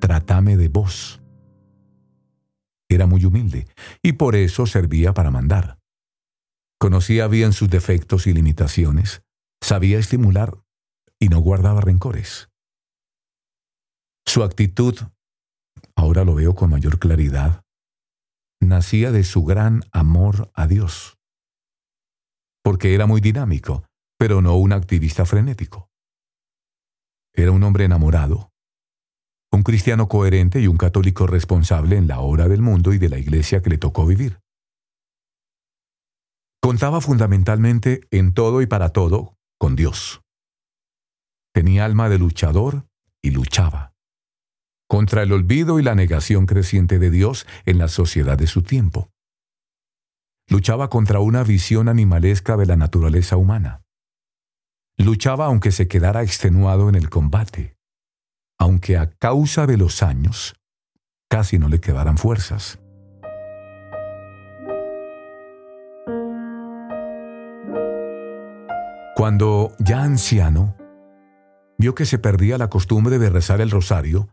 Trátame 0.00 0.56
de 0.56 0.68
vos. 0.68 1.22
Era 2.88 3.06
muy 3.06 3.24
humilde 3.24 3.66
y 4.02 4.14
por 4.14 4.34
eso 4.34 4.66
servía 4.66 5.12
para 5.12 5.30
mandar. 5.30 5.78
Conocía 6.80 7.26
bien 7.26 7.52
sus 7.52 7.68
defectos 7.68 8.26
y 8.26 8.32
limitaciones, 8.32 9.22
sabía 9.60 9.98
estimular 9.98 10.62
y 11.20 11.28
no 11.28 11.40
guardaba 11.40 11.80
rencores. 11.80 12.48
Su 14.26 14.44
actitud, 14.44 14.96
ahora 15.96 16.24
lo 16.24 16.34
veo 16.34 16.54
con 16.54 16.70
mayor 16.70 16.98
claridad, 16.98 17.64
nacía 18.60 19.10
de 19.12 19.24
su 19.24 19.44
gran 19.44 19.82
amor 19.92 20.50
a 20.54 20.66
Dios, 20.66 21.18
porque 22.62 22.94
era 22.94 23.06
muy 23.06 23.20
dinámico, 23.20 23.84
pero 24.18 24.42
no 24.42 24.56
un 24.56 24.72
activista 24.72 25.24
frenético. 25.24 25.88
Era 27.34 27.52
un 27.52 27.62
hombre 27.62 27.84
enamorado, 27.84 28.52
un 29.58 29.64
cristiano 29.64 30.08
coherente 30.08 30.60
y 30.60 30.68
un 30.68 30.76
católico 30.76 31.26
responsable 31.26 31.96
en 31.96 32.06
la 32.06 32.20
obra 32.20 32.46
del 32.46 32.62
mundo 32.62 32.92
y 32.92 32.98
de 32.98 33.08
la 33.08 33.18
iglesia 33.18 33.60
que 33.60 33.70
le 33.70 33.76
tocó 33.76 34.06
vivir. 34.06 34.38
Contaba 36.62 37.00
fundamentalmente 37.00 38.02
en 38.12 38.34
todo 38.34 38.62
y 38.62 38.66
para 38.66 38.90
todo 38.90 39.36
con 39.58 39.74
Dios. 39.74 40.22
Tenía 41.52 41.84
alma 41.84 42.08
de 42.08 42.18
luchador 42.18 42.86
y 43.20 43.32
luchaba 43.32 43.94
contra 44.88 45.22
el 45.22 45.32
olvido 45.32 45.78
y 45.78 45.82
la 45.82 45.94
negación 45.94 46.46
creciente 46.46 46.98
de 46.98 47.10
Dios 47.10 47.46
en 47.66 47.78
la 47.78 47.88
sociedad 47.88 48.38
de 48.38 48.46
su 48.46 48.62
tiempo. 48.62 49.10
Luchaba 50.48 50.88
contra 50.88 51.18
una 51.18 51.42
visión 51.42 51.88
animalesca 51.88 52.56
de 52.56 52.64
la 52.64 52.76
naturaleza 52.76 53.36
humana. 53.36 53.82
Luchaba 54.96 55.46
aunque 55.46 55.72
se 55.72 55.88
quedara 55.88 56.22
extenuado 56.22 56.88
en 56.88 56.94
el 56.94 57.10
combate, 57.10 57.77
aunque 58.58 58.96
a 58.96 59.10
causa 59.10 59.66
de 59.66 59.76
los 59.76 60.02
años 60.02 60.54
casi 61.30 61.58
no 61.58 61.68
le 61.68 61.80
quedaran 61.80 62.18
fuerzas. 62.18 62.78
Cuando, 69.14 69.72
ya 69.78 70.02
anciano, 70.02 70.76
vio 71.76 71.94
que 71.94 72.06
se 72.06 72.18
perdía 72.18 72.56
la 72.56 72.70
costumbre 72.70 73.18
de 73.18 73.30
rezar 73.30 73.60
el 73.60 73.70
rosario, 73.70 74.28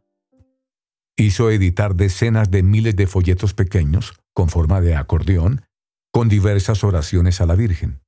hizo 1.18 1.50
editar 1.50 1.96
decenas 1.96 2.52
de 2.52 2.64
miles 2.64 2.96
de 2.96 3.08
folletos 3.08 3.54
pequeños, 3.54 4.14
con 4.34 4.50
forma 4.50 4.82
de 4.82 4.96
acordeón, 4.96 5.64
con 6.12 6.30
diversas 6.30 6.84
oraciones 6.84 7.42
a 7.42 7.46
la 7.46 7.56
Virgen. 7.56 8.02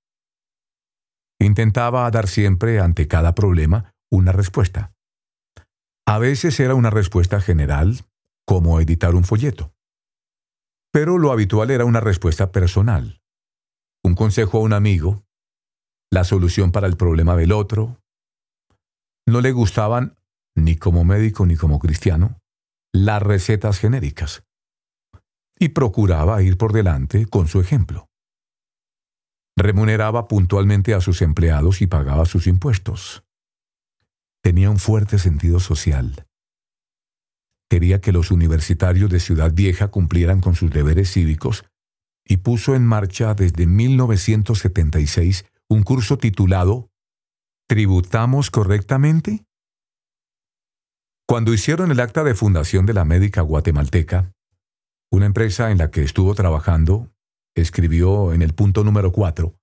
Intentaba 1.40 2.10
dar 2.12 2.28
siempre, 2.28 2.80
ante 2.80 3.08
cada 3.08 3.34
problema, 3.34 3.92
una 4.12 4.32
respuesta. 4.32 4.97
A 6.08 6.20
veces 6.20 6.58
era 6.62 6.74
una 6.74 6.90
respuesta 6.90 7.42
general, 7.42 8.06
como 8.48 8.80
editar 8.80 9.14
un 9.14 9.26
folleto. 9.26 9.74
Pero 10.94 11.18
lo 11.18 11.34
habitual 11.34 11.70
era 11.70 11.84
una 11.84 12.00
respuesta 12.00 12.54
personal. 12.54 13.20
Un 14.06 14.16
consejo 14.16 14.60
a 14.60 14.62
un 14.62 14.72
amigo, 14.72 15.26
la 16.10 16.24
solución 16.24 16.72
para 16.72 16.88
el 16.88 16.96
problema 16.96 17.36
del 17.36 17.52
otro. 17.52 18.00
No 19.28 19.42
le 19.42 19.52
gustaban, 19.52 20.16
ni 20.56 20.78
como 20.78 21.04
médico 21.04 21.46
ni 21.46 21.58
como 21.58 21.78
cristiano, 21.78 22.40
las 22.94 23.22
recetas 23.22 23.78
genéricas. 23.78 24.44
Y 25.60 25.70
procuraba 25.70 26.42
ir 26.42 26.58
por 26.58 26.72
delante 26.72 27.26
con 27.26 27.50
su 27.50 27.60
ejemplo. 27.60 28.08
Remuneraba 29.58 30.30
puntualmente 30.30 30.94
a 30.94 31.02
sus 31.02 31.22
empleados 31.22 31.82
y 31.82 31.88
pagaba 31.88 32.26
sus 32.26 32.48
impuestos. 32.48 33.27
Tenía 34.44 34.70
un 34.70 34.80
fuerte 34.80 35.20
sentido 35.20 35.60
social. 35.60 36.26
Quería 37.70 38.00
que 38.00 38.14
los 38.14 38.32
universitarios 38.32 39.10
de 39.10 39.20
Ciudad 39.20 39.52
Vieja 39.54 39.90
cumplieran 39.90 40.40
con 40.40 40.56
sus 40.56 40.72
deberes 40.72 41.12
cívicos 41.12 41.66
y 42.26 42.38
puso 42.38 42.76
en 42.76 42.86
marcha 42.86 43.34
desde 43.34 43.68
1976 43.68 45.46
un 45.70 45.84
curso 45.84 46.18
titulado 46.18 46.90
¿Tributamos 47.68 48.50
correctamente? 48.52 49.46
Cuando 51.28 51.54
hicieron 51.54 51.92
el 51.92 52.00
acta 52.00 52.24
de 52.24 52.36
fundación 52.36 52.86
de 52.86 52.94
la 52.94 53.04
médica 53.04 53.42
guatemalteca, 53.42 54.32
una 55.12 55.26
empresa 55.26 55.72
en 55.72 55.78
la 55.78 55.92
que 55.92 56.04
estuvo 56.04 56.34
trabajando 56.36 57.12
escribió 57.54 58.34
en 58.34 58.42
el 58.42 58.54
punto 58.54 58.84
número 58.86 59.12
4, 59.12 59.54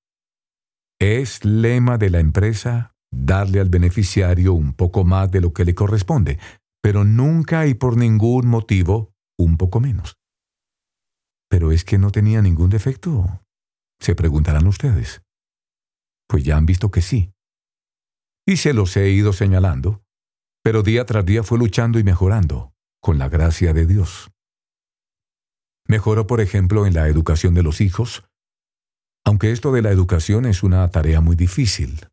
es 1.00 1.44
lema 1.44 1.96
de 1.96 2.10
la 2.10 2.20
empresa 2.20 2.93
darle 3.14 3.60
al 3.60 3.68
beneficiario 3.68 4.52
un 4.54 4.74
poco 4.74 5.04
más 5.04 5.30
de 5.30 5.40
lo 5.40 5.52
que 5.52 5.64
le 5.64 5.74
corresponde, 5.74 6.38
pero 6.82 7.04
nunca 7.04 7.66
y 7.66 7.74
por 7.74 7.96
ningún 7.96 8.46
motivo 8.46 9.14
un 9.38 9.56
poco 9.56 9.80
menos. 9.80 10.16
Pero 11.48 11.72
es 11.72 11.84
que 11.84 11.98
no 11.98 12.10
tenía 12.10 12.42
ningún 12.42 12.70
defecto, 12.70 13.42
se 14.00 14.14
preguntarán 14.14 14.66
ustedes 14.66 15.24
pues 16.28 16.44
ya 16.44 16.56
han 16.56 16.66
visto 16.66 16.90
que 16.90 17.02
sí. 17.02 17.32
Y 18.46 18.56
se 18.58 18.72
los 18.72 18.96
he 18.96 19.10
ido 19.10 19.32
señalando, 19.32 20.02
pero 20.62 20.82
día 20.82 21.04
tras 21.04 21.24
día 21.24 21.42
fue 21.42 21.58
luchando 21.58 21.98
y 21.98 22.04
mejorando, 22.04 22.74
con 23.00 23.18
la 23.18 23.28
gracia 23.28 23.72
de 23.72 23.86
Dios. 23.86 24.30
Mejoró, 25.86 26.26
por 26.26 26.40
ejemplo, 26.40 26.86
en 26.86 26.94
la 26.94 27.08
educación 27.08 27.54
de 27.54 27.62
los 27.62 27.80
hijos, 27.80 28.24
aunque 29.24 29.52
esto 29.52 29.72
de 29.72 29.82
la 29.82 29.90
educación 29.90 30.44
es 30.44 30.62
una 30.62 30.88
tarea 30.90 31.20
muy 31.20 31.36
difícil. 31.36 32.08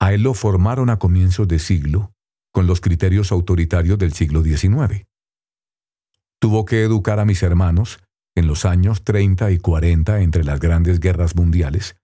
A 0.00 0.12
él 0.12 0.22
lo 0.22 0.34
formaron 0.34 0.90
a 0.90 0.98
comienzos 0.98 1.48
de 1.48 1.58
siglo, 1.58 2.12
con 2.52 2.66
los 2.66 2.80
criterios 2.80 3.32
autoritarios 3.32 3.98
del 3.98 4.12
siglo 4.12 4.42
XIX. 4.42 5.06
Tuvo 6.40 6.64
que 6.64 6.82
educar 6.82 7.18
a 7.20 7.24
mis 7.24 7.42
hermanos 7.42 8.00
en 8.36 8.46
los 8.46 8.64
años 8.64 9.04
30 9.04 9.50
y 9.50 9.58
40 9.58 10.20
entre 10.20 10.44
las 10.44 10.60
grandes 10.60 11.00
guerras 11.00 11.36
mundiales, 11.36 11.96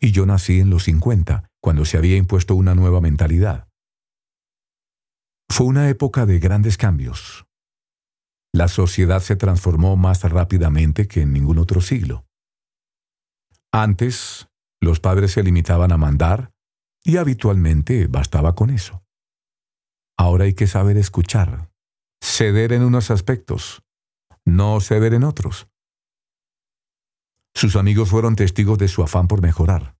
y 0.00 0.12
yo 0.12 0.26
nací 0.26 0.60
en 0.60 0.70
los 0.70 0.84
50, 0.84 1.48
cuando 1.60 1.84
se 1.84 1.96
había 1.96 2.16
impuesto 2.16 2.54
una 2.54 2.74
nueva 2.74 3.00
mentalidad. 3.00 3.68
Fue 5.48 5.66
una 5.66 5.88
época 5.88 6.26
de 6.26 6.38
grandes 6.38 6.76
cambios. 6.76 7.46
La 8.52 8.68
sociedad 8.68 9.20
se 9.20 9.36
transformó 9.36 9.96
más 9.96 10.22
rápidamente 10.22 11.08
que 11.08 11.22
en 11.22 11.32
ningún 11.32 11.58
otro 11.58 11.80
siglo. 11.80 12.24
Antes, 13.72 14.48
los 14.80 15.00
padres 15.00 15.32
se 15.32 15.42
limitaban 15.42 15.92
a 15.92 15.96
mandar 15.96 16.52
y 17.06 17.18
habitualmente 17.18 18.08
bastaba 18.08 18.56
con 18.56 18.68
eso. 18.68 19.04
Ahora 20.18 20.44
hay 20.44 20.54
que 20.54 20.66
saber 20.66 20.96
escuchar, 20.96 21.70
ceder 22.20 22.72
en 22.72 22.82
unos 22.82 23.12
aspectos, 23.12 23.84
no 24.44 24.80
ceder 24.80 25.14
en 25.14 25.22
otros. 25.22 25.68
Sus 27.54 27.76
amigos 27.76 28.10
fueron 28.10 28.34
testigos 28.34 28.78
de 28.78 28.88
su 28.88 29.04
afán 29.04 29.28
por 29.28 29.40
mejorar. 29.40 29.96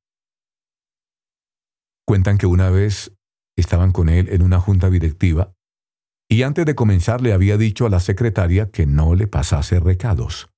Cuentan 2.04 2.38
que 2.38 2.46
una 2.46 2.70
vez 2.70 3.12
estaban 3.56 3.92
con 3.92 4.08
él 4.08 4.28
en 4.30 4.42
una 4.42 4.60
junta 4.60 4.90
directiva 4.90 5.54
y 6.28 6.42
antes 6.42 6.66
de 6.66 6.74
comenzar 6.74 7.20
le 7.20 7.32
había 7.32 7.56
dicho 7.56 7.86
a 7.86 7.90
la 7.90 8.00
secretaria 8.00 8.72
que 8.72 8.84
no 8.84 9.14
le 9.14 9.28
pasase 9.28 9.78
recados. 9.78 10.50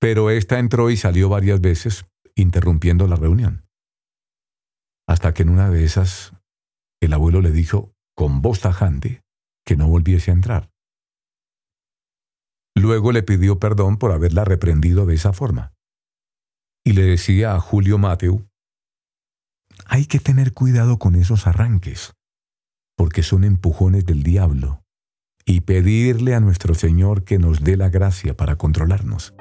Pero 0.00 0.30
ésta 0.30 0.58
entró 0.58 0.90
y 0.90 0.96
salió 0.96 1.28
varias 1.28 1.60
veces, 1.60 2.06
interrumpiendo 2.34 3.06
la 3.06 3.16
reunión. 3.16 3.63
Hasta 5.06 5.34
que 5.34 5.42
en 5.42 5.50
una 5.50 5.70
de 5.70 5.84
esas, 5.84 6.32
el 7.00 7.12
abuelo 7.12 7.40
le 7.40 7.50
dijo, 7.50 7.92
con 8.16 8.42
voz 8.42 8.60
tajante, 8.60 9.22
que 9.64 9.76
no 9.76 9.88
volviese 9.88 10.30
a 10.30 10.34
entrar. 10.34 10.70
Luego 12.76 13.12
le 13.12 13.22
pidió 13.22 13.58
perdón 13.58 13.98
por 13.98 14.12
haberla 14.12 14.44
reprendido 14.44 15.06
de 15.06 15.14
esa 15.14 15.32
forma 15.32 15.74
y 16.84 16.92
le 16.92 17.02
decía 17.02 17.54
a 17.54 17.60
Julio 17.60 17.98
Mateu, 17.98 18.46
hay 19.86 20.06
que 20.06 20.20
tener 20.20 20.52
cuidado 20.52 20.98
con 20.98 21.14
esos 21.14 21.46
arranques, 21.46 22.12
porque 22.96 23.22
son 23.22 23.42
empujones 23.42 24.04
del 24.04 24.22
diablo, 24.22 24.82
y 25.46 25.62
pedirle 25.62 26.34
a 26.34 26.40
nuestro 26.40 26.74
Señor 26.74 27.24
que 27.24 27.38
nos 27.38 27.64
dé 27.64 27.76
la 27.76 27.88
gracia 27.88 28.36
para 28.36 28.56
controlarnos. 28.56 29.34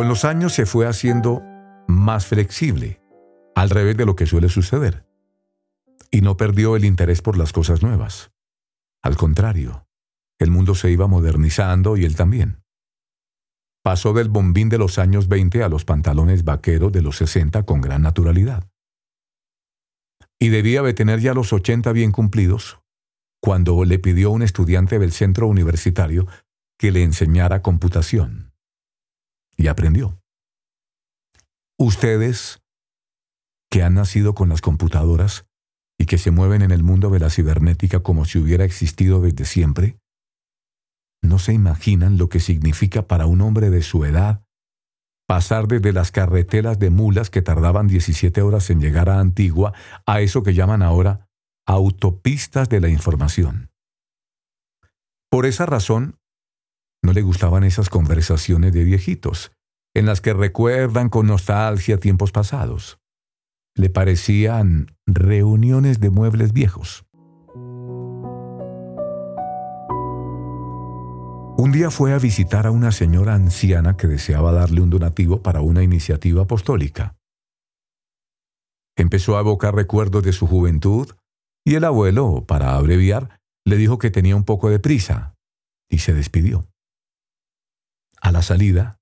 Con 0.00 0.08
los 0.08 0.24
años 0.24 0.54
se 0.54 0.64
fue 0.64 0.86
haciendo 0.86 1.42
más 1.86 2.24
flexible, 2.24 3.02
al 3.54 3.68
revés 3.68 3.98
de 3.98 4.06
lo 4.06 4.16
que 4.16 4.24
suele 4.24 4.48
suceder, 4.48 5.06
y 6.10 6.22
no 6.22 6.38
perdió 6.38 6.74
el 6.74 6.86
interés 6.86 7.20
por 7.20 7.36
las 7.36 7.52
cosas 7.52 7.82
nuevas. 7.82 8.32
Al 9.02 9.18
contrario, 9.18 9.86
el 10.38 10.50
mundo 10.50 10.74
se 10.74 10.90
iba 10.90 11.06
modernizando 11.06 11.98
y 11.98 12.06
él 12.06 12.16
también. 12.16 12.64
Pasó 13.82 14.14
del 14.14 14.30
bombín 14.30 14.70
de 14.70 14.78
los 14.78 14.98
años 14.98 15.28
20 15.28 15.62
a 15.62 15.68
los 15.68 15.84
pantalones 15.84 16.44
vaqueros 16.44 16.92
de 16.92 17.02
los 17.02 17.16
60 17.16 17.64
con 17.64 17.82
gran 17.82 18.00
naturalidad. 18.00 18.70
Y 20.38 20.48
debía 20.48 20.80
de 20.80 20.94
tener 20.94 21.20
ya 21.20 21.34
los 21.34 21.52
80 21.52 21.92
bien 21.92 22.10
cumplidos 22.10 22.80
cuando 23.38 23.84
le 23.84 23.98
pidió 23.98 24.30
un 24.30 24.40
estudiante 24.40 24.98
del 24.98 25.12
centro 25.12 25.46
universitario 25.46 26.26
que 26.78 26.90
le 26.90 27.02
enseñara 27.02 27.60
computación. 27.60 28.49
Y 29.60 29.68
aprendió. 29.68 30.18
Ustedes, 31.78 32.62
que 33.70 33.82
han 33.82 33.92
nacido 33.92 34.34
con 34.34 34.48
las 34.48 34.62
computadoras 34.62 35.44
y 35.98 36.06
que 36.06 36.16
se 36.16 36.30
mueven 36.30 36.62
en 36.62 36.70
el 36.70 36.82
mundo 36.82 37.10
de 37.10 37.18
la 37.18 37.28
cibernética 37.28 38.00
como 38.00 38.24
si 38.24 38.38
hubiera 38.38 38.64
existido 38.64 39.20
desde 39.20 39.44
siempre, 39.44 39.98
no 41.22 41.38
se 41.38 41.52
imaginan 41.52 42.16
lo 42.16 42.30
que 42.30 42.40
significa 42.40 43.06
para 43.06 43.26
un 43.26 43.42
hombre 43.42 43.68
de 43.68 43.82
su 43.82 44.06
edad 44.06 44.42
pasar 45.28 45.68
desde 45.68 45.92
las 45.92 46.10
carreteras 46.10 46.78
de 46.78 46.88
mulas 46.88 47.28
que 47.28 47.42
tardaban 47.42 47.86
17 47.86 48.40
horas 48.40 48.70
en 48.70 48.80
llegar 48.80 49.10
a 49.10 49.20
Antigua 49.20 49.74
a 50.06 50.22
eso 50.22 50.42
que 50.42 50.54
llaman 50.54 50.82
ahora 50.82 51.28
autopistas 51.66 52.70
de 52.70 52.80
la 52.80 52.88
información. 52.88 53.68
Por 55.30 55.44
esa 55.44 55.66
razón, 55.66 56.18
no 57.02 57.12
le 57.12 57.22
gustaban 57.22 57.64
esas 57.64 57.88
conversaciones 57.88 58.72
de 58.72 58.84
viejitos, 58.84 59.52
en 59.94 60.06
las 60.06 60.20
que 60.20 60.34
recuerdan 60.34 61.08
con 61.08 61.26
nostalgia 61.26 61.98
tiempos 61.98 62.32
pasados. 62.32 62.98
Le 63.74 63.90
parecían 63.90 64.96
reuniones 65.06 66.00
de 66.00 66.10
muebles 66.10 66.52
viejos. 66.52 67.04
Un 71.56 71.72
día 71.72 71.90
fue 71.90 72.14
a 72.14 72.18
visitar 72.18 72.66
a 72.66 72.70
una 72.70 72.90
señora 72.90 73.34
anciana 73.34 73.96
que 73.96 74.06
deseaba 74.06 74.50
darle 74.52 74.80
un 74.80 74.88
donativo 74.88 75.42
para 75.42 75.60
una 75.60 75.82
iniciativa 75.82 76.42
apostólica. 76.42 77.16
Empezó 78.96 79.36
a 79.36 79.40
evocar 79.40 79.74
recuerdos 79.74 80.22
de 80.22 80.32
su 80.32 80.46
juventud 80.46 81.10
y 81.64 81.74
el 81.74 81.84
abuelo, 81.84 82.44
para 82.46 82.76
abreviar, 82.76 83.40
le 83.66 83.76
dijo 83.76 83.98
que 83.98 84.10
tenía 84.10 84.36
un 84.36 84.44
poco 84.44 84.70
de 84.70 84.78
prisa 84.78 85.34
y 85.90 85.98
se 85.98 86.14
despidió. 86.14 86.69
A 88.20 88.32
la 88.32 88.42
salida, 88.42 88.98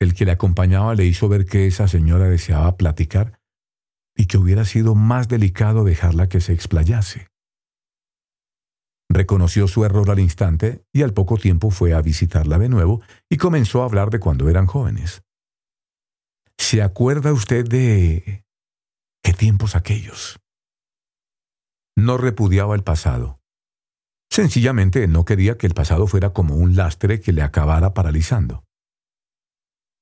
el 0.00 0.14
que 0.14 0.24
le 0.24 0.32
acompañaba 0.32 0.94
le 0.94 1.04
hizo 1.04 1.28
ver 1.28 1.46
que 1.46 1.66
esa 1.66 1.88
señora 1.88 2.28
deseaba 2.28 2.76
platicar 2.76 3.40
y 4.16 4.26
que 4.26 4.38
hubiera 4.38 4.64
sido 4.64 4.94
más 4.94 5.28
delicado 5.28 5.84
dejarla 5.84 6.28
que 6.28 6.40
se 6.40 6.52
explayase. 6.52 7.28
Reconoció 9.08 9.68
su 9.68 9.84
error 9.84 10.10
al 10.10 10.18
instante 10.18 10.84
y 10.92 11.02
al 11.02 11.12
poco 11.12 11.36
tiempo 11.36 11.70
fue 11.70 11.94
a 11.94 12.02
visitarla 12.02 12.58
de 12.58 12.68
nuevo 12.68 13.02
y 13.30 13.36
comenzó 13.36 13.82
a 13.82 13.84
hablar 13.84 14.10
de 14.10 14.20
cuando 14.20 14.48
eran 14.48 14.66
jóvenes. 14.66 15.22
¿Se 16.58 16.82
acuerda 16.82 17.32
usted 17.32 17.66
de... 17.66 18.44
qué 19.22 19.32
tiempos 19.32 19.76
aquellos? 19.76 20.40
No 21.96 22.18
repudiaba 22.18 22.74
el 22.74 22.82
pasado. 22.82 23.38
Sencillamente 24.36 25.08
no 25.08 25.24
quería 25.24 25.56
que 25.56 25.66
el 25.66 25.72
pasado 25.72 26.06
fuera 26.06 26.34
como 26.34 26.56
un 26.56 26.76
lastre 26.76 27.22
que 27.22 27.32
le 27.32 27.40
acabara 27.40 27.94
paralizando. 27.94 28.64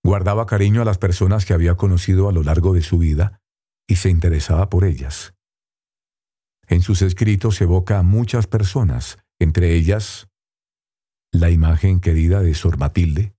Guardaba 0.05 0.44
cariño 0.47 0.83
a 0.83 0.85
las 0.85 0.99
personas 0.99 1.47
que 1.47 1.55
había 1.55 1.77
conocido 1.77 2.29
a 2.29 2.33
lo 2.33 2.42
largo 2.42 2.75
de 2.75 2.83
su 2.83 2.99
vida 2.99 3.38
y 3.88 3.94
se 3.94 4.11
interesaba 4.11 4.70
por 4.70 4.83
ellas. 4.83 5.35
En 6.66 6.83
sus 6.83 7.01
escritos 7.03 7.61
evoca 7.61 8.01
a 8.01 8.03
muchas 8.03 8.49
personas, 8.49 9.18
entre 9.38 9.73
ellas 9.77 10.27
la 11.31 11.51
imagen 11.51 12.01
querida 12.01 12.42
de 12.42 12.55
Sor 12.55 12.77
Matilde, 12.77 13.37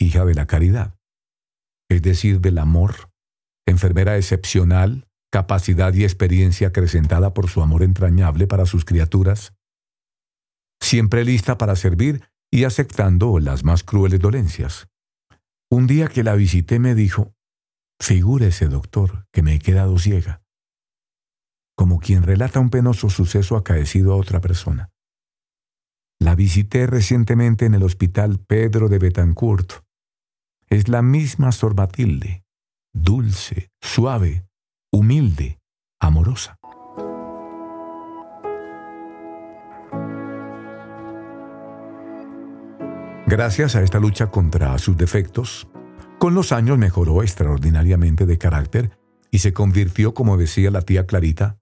hija 0.00 0.24
de 0.24 0.34
la 0.34 0.48
caridad, 0.48 0.96
es 1.88 2.02
decir, 2.02 2.40
del 2.40 2.58
amor, 2.58 3.08
enfermera 3.68 4.16
excepcional, 4.16 5.06
capacidad 5.30 5.94
y 5.94 6.02
experiencia 6.02 6.66
acrecentada 6.66 7.34
por 7.34 7.48
su 7.48 7.62
amor 7.62 7.84
entrañable 7.84 8.48
para 8.48 8.66
sus 8.66 8.84
criaturas, 8.84 9.54
siempre 10.84 11.24
lista 11.24 11.58
para 11.58 11.76
servir 11.76 12.22
y 12.52 12.64
aceptando 12.64 13.38
las 13.40 13.64
más 13.64 13.82
crueles 13.82 14.20
dolencias. 14.20 14.88
Un 15.70 15.86
día 15.86 16.08
que 16.08 16.22
la 16.22 16.36
visité 16.36 16.78
me 16.78 16.94
dijo, 16.94 17.34
figúrese, 18.00 18.68
doctor, 18.68 19.26
que 19.32 19.42
me 19.42 19.54
he 19.54 19.58
quedado 19.58 19.98
ciega 19.98 20.44
como 21.74 21.98
quien 21.98 22.22
relata 22.22 22.60
un 22.60 22.70
penoso 22.70 23.10
suceso 23.10 23.56
acaecido 23.56 24.12
a 24.12 24.16
otra 24.16 24.40
persona. 24.40 24.90
La 26.20 26.34
visité 26.34 26.86
recientemente 26.86 27.66
en 27.66 27.74
el 27.74 27.82
hospital 27.82 28.38
Pedro 28.38 28.88
de 28.88 28.98
Betancourt. 28.98 29.82
Es 30.68 30.88
la 30.88 31.02
misma 31.02 31.52
Sor 31.52 31.74
Matilde, 31.74 32.44
dulce, 32.94 33.70
suave, 33.82 34.46
humilde, 34.92 35.58
amorosa. 36.00 36.56
Gracias 43.26 43.74
a 43.74 43.82
esta 43.82 43.98
lucha 43.98 44.30
contra 44.30 44.76
sus 44.76 44.98
defectos, 44.98 45.66
con 46.18 46.34
los 46.34 46.52
años 46.52 46.76
mejoró 46.76 47.22
extraordinariamente 47.22 48.26
de 48.26 48.36
carácter 48.36 48.98
y 49.30 49.38
se 49.38 49.54
convirtió, 49.54 50.12
como 50.12 50.36
decía 50.36 50.70
la 50.70 50.82
tía 50.82 51.06
Clarita, 51.06 51.58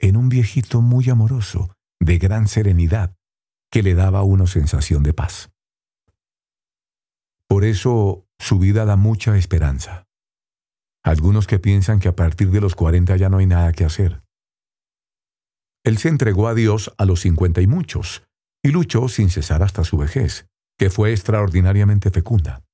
en 0.00 0.16
un 0.16 0.28
viejito 0.28 0.82
muy 0.82 1.08
amoroso, 1.08 1.70
de 2.00 2.18
gran 2.18 2.48
serenidad, 2.48 3.14
que 3.70 3.84
le 3.84 3.94
daba 3.94 4.24
una 4.24 4.48
sensación 4.48 5.04
de 5.04 5.12
paz. 5.12 5.50
Por 7.48 7.64
eso 7.64 8.26
su 8.40 8.58
vida 8.58 8.84
da 8.84 8.96
mucha 8.96 9.36
esperanza. 9.36 10.08
Algunos 11.04 11.46
que 11.46 11.60
piensan 11.60 12.00
que 12.00 12.08
a 12.08 12.16
partir 12.16 12.50
de 12.50 12.60
los 12.60 12.74
40 12.74 13.16
ya 13.16 13.28
no 13.28 13.38
hay 13.38 13.46
nada 13.46 13.72
que 13.72 13.84
hacer. 13.84 14.22
Él 15.84 15.98
se 15.98 16.08
entregó 16.08 16.48
a 16.48 16.54
Dios 16.54 16.92
a 16.98 17.04
los 17.04 17.20
cincuenta 17.20 17.60
y 17.60 17.68
muchos, 17.68 18.24
y 18.60 18.70
luchó 18.70 19.06
sin 19.06 19.30
cesar 19.30 19.62
hasta 19.62 19.84
su 19.84 19.98
vejez, 19.98 20.48
que 20.78 20.90
fue 20.90 21.12
extraordinariamente 21.12 22.10
fecunda. 22.10 22.64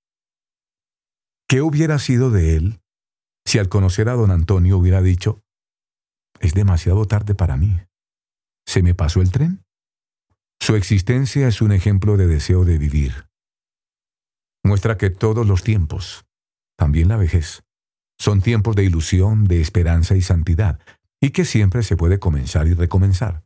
¿Qué 1.49 1.63
hubiera 1.63 1.99
sido 1.99 2.31
de 2.31 2.57
él 2.57 2.83
si 3.45 3.59
al 3.59 3.69
conocer 3.69 4.09
a 4.09 4.15
don 4.15 4.31
Antonio 4.31 4.79
hubiera 4.79 5.03
dicho, 5.03 5.43
es 6.41 6.55
demasiado 6.55 7.05
tarde 7.07 7.35
para 7.35 7.57
mí. 7.57 7.81
¿Se 8.67 8.83
me 8.83 8.95
pasó 8.95 9.21
el 9.21 9.31
tren? 9.31 9.65
Su 10.61 10.77
existencia 10.77 11.49
es 11.49 11.61
un 11.61 11.73
ejemplo 11.73 12.17
de 12.17 12.27
deseo 12.27 12.65
de 12.65 12.79
vivir. 12.79 13.29
Muestra 14.65 14.97
que 14.97 15.11
todos 15.11 15.47
los 15.47 15.63
tiempos, 15.63 16.25
también 16.79 17.09
la 17.09 17.17
vejez, 17.17 17.65
son 18.19 18.41
tiempos 18.41 18.77
de 18.77 18.85
ilusión, 18.85 19.45
de 19.45 19.61
esperanza 19.61 20.15
y 20.15 20.23
santidad, 20.23 20.81
y 21.21 21.31
que 21.31 21.45
siempre 21.45 21.83
se 21.83 21.97
puede 21.97 22.19
comenzar 22.21 22.69
y 22.69 22.75
recomenzar. 22.75 23.45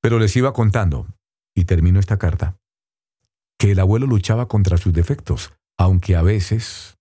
Pero 0.00 0.18
les 0.18 0.34
iba 0.36 0.52
contando, 0.52 1.06
y 1.54 1.64
termino 1.64 2.00
esta 2.00 2.18
carta, 2.18 2.58
que 3.58 3.72
el 3.72 3.80
abuelo 3.80 4.06
luchaba 4.06 4.48
contra 4.48 4.78
sus 4.78 4.92
defectos, 4.92 5.52
aunque 5.76 6.16
a 6.16 6.22
veces, 6.22 6.98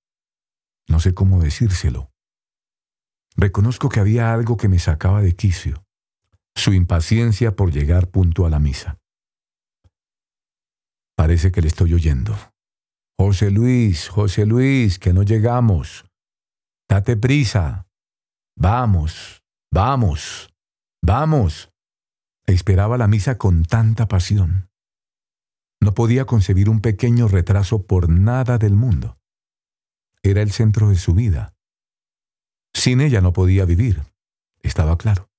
no 0.87 0.99
sé 0.99 1.13
cómo 1.13 1.39
decírselo, 1.39 2.09
Reconozco 3.37 3.87
que 3.89 3.99
había 3.99 4.33
algo 4.33 4.57
que 4.57 4.67
me 4.67 4.79
sacaba 4.79 5.21
de 5.21 5.35
quicio, 5.35 5.85
su 6.55 6.73
impaciencia 6.73 7.55
por 7.55 7.71
llegar 7.71 8.09
punto 8.09 8.47
a 8.47 8.49
la 8.49 8.57
misa. 8.59 8.97
Parece 11.15 11.51
que 11.51 11.61
le 11.61 11.67
estoy 11.67 11.93
oyendo. 11.93 12.35
José 13.15 13.51
Luis, 13.51 14.09
José 14.09 14.47
Luis, 14.47 14.97
que 14.97 15.13
no 15.13 15.21
llegamos. 15.21 16.05
Date 16.89 17.15
prisa. 17.15 17.85
Vamos, 18.55 19.43
vamos, 19.71 20.49
vamos. 21.03 21.69
Esperaba 22.47 22.97
la 22.97 23.07
misa 23.07 23.37
con 23.37 23.65
tanta 23.65 24.07
pasión. 24.07 24.66
No 25.81 25.93
podía 25.93 26.25
concebir 26.25 26.69
un 26.69 26.81
pequeño 26.81 27.27
retraso 27.27 27.85
por 27.85 28.09
nada 28.09 28.57
del 28.57 28.73
mundo. 28.73 29.15
Era 30.23 30.41
el 30.41 30.51
centro 30.51 30.89
de 30.89 30.95
su 30.95 31.13
vida. 31.13 31.53
Sin 32.73 33.01
ella 33.01 33.21
no 33.21 33.33
podía 33.33 33.65
vivir, 33.65 34.03
estaba 34.61 34.97
claro. 34.97 35.29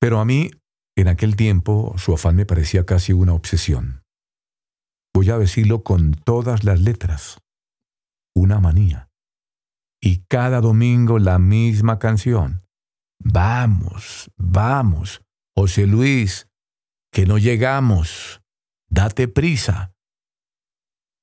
Pero 0.00 0.20
a 0.20 0.24
mí, 0.24 0.50
en 0.96 1.08
aquel 1.08 1.36
tiempo, 1.36 1.94
su 1.96 2.12
afán 2.14 2.36
me 2.36 2.46
parecía 2.46 2.84
casi 2.84 3.12
una 3.12 3.32
obsesión. 3.32 4.02
Voy 5.14 5.30
a 5.30 5.38
decirlo 5.38 5.82
con 5.82 6.12
todas 6.12 6.64
las 6.64 6.80
letras. 6.80 7.38
Una 8.34 8.60
manía. 8.60 9.08
Y 10.00 10.24
cada 10.28 10.60
domingo 10.60 11.18
la 11.18 11.38
misma 11.38 11.98
canción. 11.98 12.66
Vamos, 13.18 14.30
vamos, 14.36 15.22
José 15.56 15.86
Luis, 15.86 16.48
que 17.10 17.24
no 17.24 17.38
llegamos. 17.38 18.42
Date 18.88 19.28
prisa. 19.28 19.94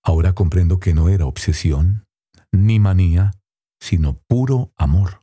Ahora 0.04 0.34
comprendo 0.34 0.80
que 0.80 0.94
no 0.94 1.10
era 1.10 1.26
obsesión, 1.26 2.08
ni 2.52 2.80
manía, 2.80 3.32
sino 3.80 4.18
puro 4.28 4.74
amor. 4.78 5.22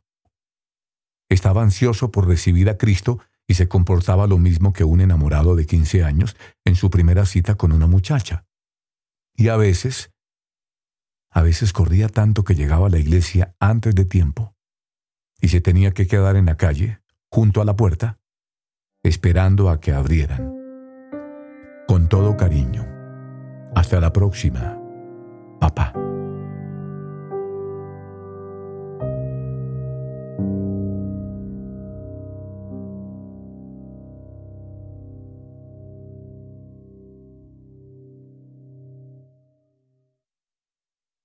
Estaba 1.29 1.61
ansioso 1.61 2.11
por 2.11 2.27
recibir 2.27 2.69
a 2.69 2.77
Cristo 2.77 3.19
y 3.47 3.55
se 3.55 3.67
comportaba 3.67 4.27
lo 4.27 4.37
mismo 4.37 4.73
que 4.73 4.83
un 4.83 5.01
enamorado 5.01 5.55
de 5.55 5.65
15 5.65 6.03
años 6.03 6.35
en 6.65 6.75
su 6.75 6.89
primera 6.89 7.25
cita 7.25 7.55
con 7.55 7.71
una 7.71 7.87
muchacha. 7.87 8.45
Y 9.35 9.47
a 9.47 9.57
veces, 9.57 10.11
a 11.31 11.41
veces 11.41 11.73
corría 11.73 12.09
tanto 12.09 12.43
que 12.43 12.55
llegaba 12.55 12.87
a 12.87 12.89
la 12.89 12.99
iglesia 12.99 13.55
antes 13.59 13.95
de 13.95 14.05
tiempo 14.05 14.55
y 15.41 15.49
se 15.49 15.61
tenía 15.61 15.91
que 15.91 16.07
quedar 16.07 16.35
en 16.35 16.45
la 16.45 16.57
calle, 16.57 17.01
junto 17.31 17.61
a 17.61 17.65
la 17.65 17.75
puerta, 17.75 18.19
esperando 19.03 19.69
a 19.69 19.79
que 19.79 19.93
abrieran. 19.93 20.58
Con 21.89 22.07
todo 22.07 22.37
cariño. 22.37 22.85
Hasta 23.73 23.99
la 23.99 24.13
próxima, 24.13 24.77
papá. 25.59 25.91